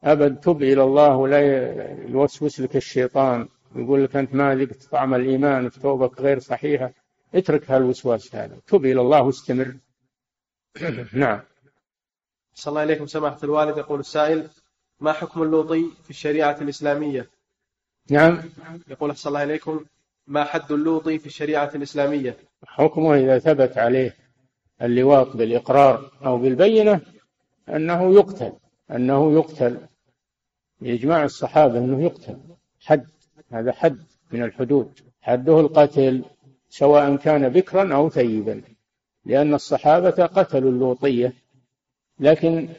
[0.03, 1.39] أبد تب إلى الله ولا
[2.09, 6.93] يوسوس لك الشيطان يقول لك أنت ما ذقت طعم الإيمان في توبك غير صحيحة.
[7.35, 8.57] اترك هالوسواس هذا.
[8.67, 9.75] تب إلى الله واستمر.
[11.13, 11.39] نعم.
[12.53, 14.47] صلى الله إليكم سماحة الوالد يقول السائل
[15.01, 17.29] ما حكم اللوطي في الشريعة الإسلامية؟
[18.09, 18.41] نعم
[18.87, 19.85] يقول أحسن الله إليكم
[20.27, 24.15] ما حد اللوطي في الشريعة الإسلامية؟ حكمه إذا ثبت عليه
[24.81, 27.01] اللواط بالإقرار أو بالبينة
[27.69, 28.53] أنه يقتل
[28.91, 29.77] أنه يقتل
[30.81, 32.37] بإجماع الصحابة أنه يقتل
[32.79, 33.07] حد
[33.51, 36.23] هذا حد من الحدود حده القتل
[36.69, 38.61] سواء كان بكرا أو ثيبا
[39.25, 41.33] لأن الصحابة قتلوا اللوطية
[42.19, 42.69] لكن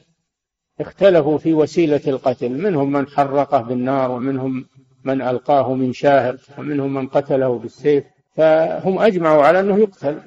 [0.83, 2.51] اختلفوا في وسيلة القتل.
[2.51, 4.67] منهم من حرقه بالنار ومنهم
[5.05, 8.05] من ألقاه من شاهق ومنهم من قتله بالسيف.
[8.37, 10.23] فهم أجمعوا على أنه يقتل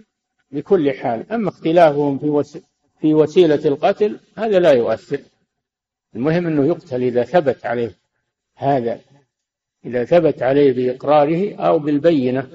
[0.51, 1.31] بكل حال.
[1.31, 2.57] أما اختلافهم في وس...
[3.01, 5.19] في وسيلة القتل هذا لا يؤثر.
[6.15, 7.95] المهم أنه يقتل إذا ثبت عليه
[8.55, 8.99] هذا
[9.85, 12.47] إذا ثبت عليه بإقراره أو بالبينة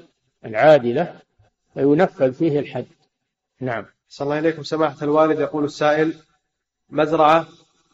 [0.45, 1.21] العادلة
[1.75, 2.87] فينفذ فيه الحد.
[3.61, 3.87] نعم.
[4.09, 6.15] صلى الله إليكم سماحة الوالد يقول السائل
[6.91, 7.47] مزرعة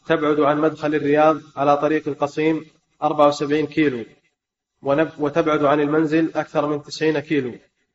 [0.07, 2.65] تبعد عن مدخل الرياض على طريق القصيم
[3.03, 4.05] 74 كيلو
[5.19, 7.53] وتبعد عن المنزل أكثر من 90 كيلو.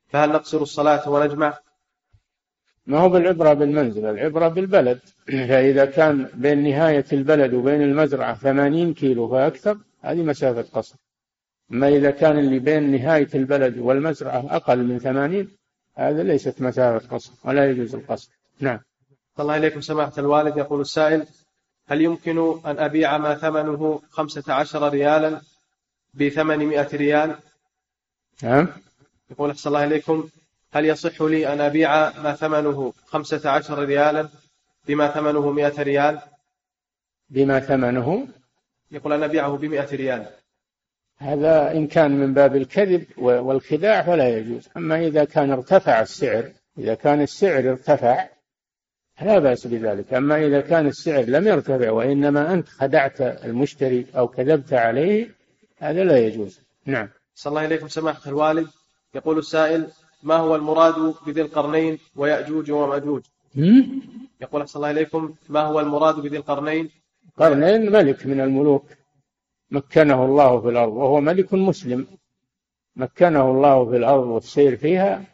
[0.08, 1.58] فهل نقصر الصلاة ونجمع؟
[2.86, 5.00] ما هو بالعبرة بالمنزل العبرة بالبلد.
[5.48, 10.96] فإذا كان بين نهاية البلد وبين المزرعة ثمانين كيلو فأكثر هذه مسافة قصر.
[11.72, 15.48] أما إذا كان اللي بين نهاية البلد والمزرعة أقل من ثمانين
[15.94, 18.30] هذا ليست مسافة قصر ولا يجوز القصر.
[18.60, 18.80] نعم.
[19.40, 21.26] الله إليكم سماحة الوالد يقول السائل
[21.86, 25.40] هل يمكن أن أبيع ما ثمنه خمسة عشر ريالا
[26.14, 27.36] بثمانمائة ريال؟
[28.42, 28.68] نعم.
[29.30, 30.28] يقول أحسن الله إليكم.
[30.72, 34.28] هل يصح لي أن أبيع ما ثمنه خمسة عشر ريالا
[34.88, 36.18] بما ثمنه مئة ريال؟
[37.30, 38.28] بما ثمنه؟
[38.90, 40.26] يقول أن أبيعه بمئة ريال.
[41.18, 44.68] هذا إن كان من باب الكذب والخداع فلا يجوز.
[44.76, 48.28] أما إذا كان ارتفع السعر إذا كان السعر ارتفع
[49.24, 50.14] لا بأس بذلك.
[50.14, 55.34] أما إذا كان السعر لم يرتفع وإنما أنت خدعت المشتري أو كذبت عليه
[55.78, 56.60] هذا لا يجوز.
[56.86, 57.08] نعم.
[57.34, 58.68] صلى الله إليكم سماحة الوالد.
[59.14, 59.86] يقول السائل
[60.22, 63.22] ما هو المراد بذي القرنين ويأجوج ومأجوج؟
[64.40, 66.90] يقول أحسن الله إليكم ما هو المراد بذي القرنين؟
[67.36, 68.86] قرنين ملك من الملوك.
[69.70, 72.06] مكنه الله في الأرض وهو ملك مسلم.
[72.96, 75.24] مكنه الله في الأرض والسير فيها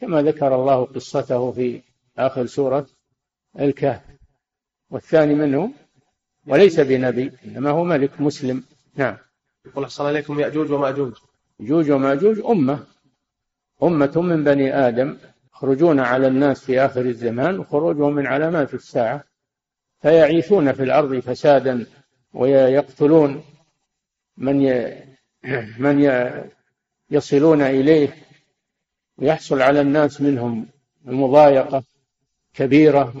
[0.00, 1.82] كما ذكر الله قصته في
[2.18, 2.86] آخر سورة.
[3.60, 4.02] الكهف
[4.90, 5.72] والثاني منه
[6.46, 8.64] وليس بنبي إنما هو ملك مسلم.
[8.96, 9.16] نعم.
[9.66, 11.12] يقول أحسن الله إليكم يأجوج ومأجوج.
[11.60, 12.86] يأجوج ومأجوج أمة.
[13.82, 15.18] أمة من بني آدم
[15.54, 19.24] يخرجون على الناس في آخر الزمان وخروجهم من علامات الساعة.
[20.02, 21.86] فيعيثون في الأرض فسادا
[22.34, 23.44] ويقتلون
[24.36, 25.02] من ي...
[25.84, 26.32] من ي...
[27.10, 28.16] يصلون إليه.
[29.18, 30.66] ويحصل على الناس منهم
[31.04, 31.82] مضايقة
[32.58, 33.12] كبيرة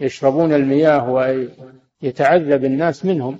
[0.00, 3.38] ويشربون المياه ويتعذب الناس منهم.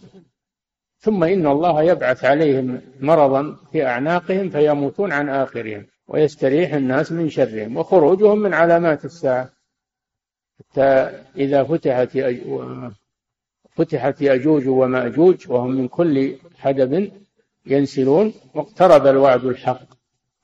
[0.99, 7.77] ثم إن الله يبعث عليهم مرضا في أعناقهم فيموتون عن آخرهم ويستريح الناس من شرهم
[7.77, 9.51] وخروجهم من علامات الساعة.
[10.59, 10.89] حتى
[11.37, 12.19] إذا فتحت
[13.71, 17.13] فتحت يأجوج ومأجوج وهم من كل حدب
[17.67, 19.87] ينسلون واقترب الوعد الحق.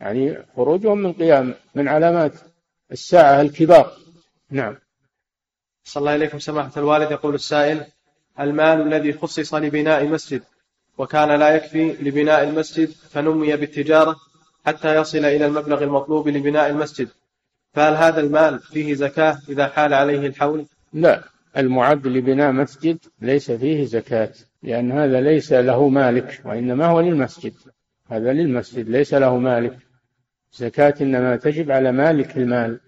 [0.00, 2.32] يعني خروجهم من قيام من علامات
[2.92, 4.02] الساعة الكبار.
[4.52, 4.76] نعم.
[5.84, 7.10] صلى الله إليكم سماحة الوالد.
[7.10, 7.84] يقول السائل
[8.40, 10.42] المال الذي خصص لبناء مسجد
[10.98, 14.16] وكان لا يكفي لبناء المسجد فنمي بالتجارة
[14.66, 17.08] حتى يصل إلى المبلغ المطلوب لبناء المسجد.
[17.74, 21.22] فهل هذا المال فيه زكاة إذا حال عليه الحول؟ لا
[21.56, 24.32] المعد لبناء مسجد ليس فيه زكاة
[24.62, 27.54] لأن هذا ليس له مالك وإنما هو للمسجد.
[28.10, 29.78] هذا للمسجد ليس له مالك.
[30.52, 32.80] زكاة إنما تجب على مالك المال.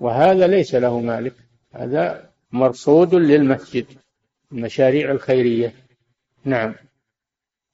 [0.00, 1.34] وهذا ليس له مالك.
[1.72, 3.86] هذا مرصود للمسجد
[4.52, 5.74] المشاريع الخيرية.
[6.44, 6.74] نعم.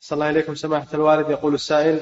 [0.01, 1.31] صلى الله عليكم سماحة الوالد.
[1.31, 2.01] يقول السائل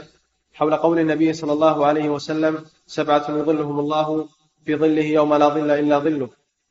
[0.53, 4.29] حول قول النبي صلى الله عليه وسلم سبعة يظلهم الله
[4.65, 6.29] في ظله يوم لا ظل إلا ظله.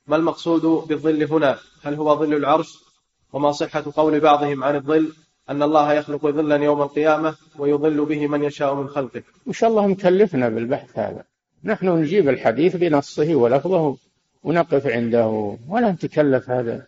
[0.08, 2.84] ما المقصود بالظل هنا؟ هل هو ظل العرش؟
[3.34, 5.14] وما صحة قول بعضهم عن الظل؟
[5.50, 9.24] أن الله يخلق ظلا يوم القيامة ويظل به من يشاء من خلقه.
[9.48, 11.24] إن شاء الله مكلفنا بالبحث هذا.
[11.64, 13.98] نحن نجيب الحديث بنصه ولفظه
[14.44, 16.88] ونقف عنده ولا نتكلف هذا.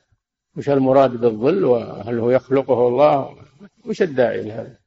[0.57, 3.37] وش المراد بالظل وهل هو يخلقه الله؟
[3.85, 4.77] وش الداعي لهذا؟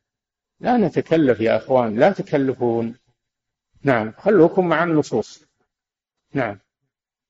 [0.61, 2.95] لا نتكلف يا أخوان لا تكلفون.
[3.83, 5.45] نعم خلوكم مع النصوص.
[6.33, 6.59] نعم.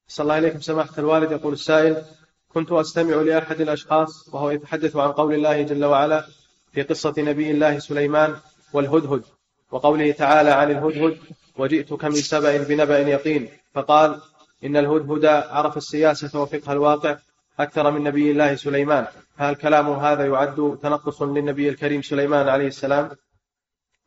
[0.09, 2.03] صلى الله عليكم سماحة الوالد يقول السائل
[2.49, 6.27] كنت أستمع لأحد الأشخاص وهو يتحدث عن قول الله جل وعلا
[6.73, 8.37] في قصة نبي الله سليمان
[8.73, 9.23] والهدهد
[9.71, 11.19] وقوله تعالى عن الهدهد
[11.59, 13.49] وجئتك من سبأ بنبأ يقين.
[13.75, 14.21] فقال
[14.65, 17.17] إن الهدهد عرف السياسة وفقه الواقع
[17.59, 19.07] أكثر من نبي الله سليمان.
[19.37, 23.11] هل كلام هذا يعد تنقص للنبي الكريم سليمان عليه السلام؟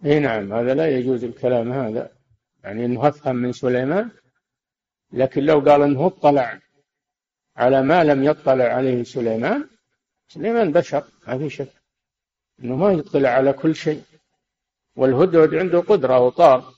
[0.05, 2.09] إي نعم هذا لا يجوز الكلام هذا.
[2.63, 4.09] يعني إنه أفهم من سليمان
[5.13, 6.59] لكن لو قال إنه اطلع
[7.57, 9.67] على ما لم يطلع عليه سليمان
[10.27, 11.71] سليمان بشر ما في شك
[12.63, 14.03] إنه ما يطلع على كل شيء.
[14.95, 16.73] والهدهد عنده قدرة وطار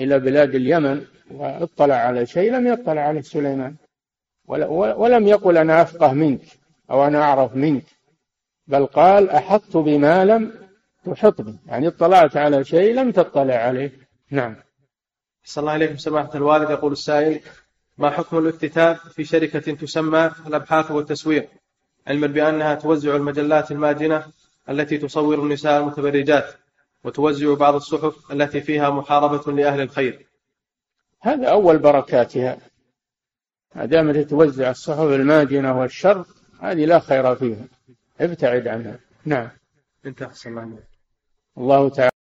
[0.00, 3.74] إلى بلاد اليمن واطلع على شيء لم يطلع عليه سليمان.
[4.48, 6.40] ولم يقل أنا أفقه منك
[6.90, 7.84] أو أنا أعرف منك
[8.66, 10.52] بل قال أحطت بما لم
[11.04, 13.92] تحط به يعني اطلعت على شيء لم تطلع عليه.
[14.30, 14.56] نعم.
[15.44, 16.70] صلى الله عليكم سماحة الوالد.
[16.70, 17.40] يقول السائل
[17.98, 21.48] ما حكم الاكتتاب في شركة تسمى الأبحاث والتسوير
[22.06, 24.26] علما بأنها توزع المجلات الماجنة
[24.70, 26.44] التي تصور النساء المتبرجات.
[27.04, 30.26] وتوزع بعض الصحف التي فيها محاربة لأهل الخير.
[31.20, 32.58] هذا أول بركاتها.
[33.74, 36.24] ما دامت توزع الصحف الماجنة والشر
[36.60, 37.68] هذه لا خير فيها.
[38.20, 38.98] ابتعد عنها.
[39.24, 39.48] نعم.
[40.06, 40.78] انت أحسن الله.
[41.58, 42.17] الله تعالى.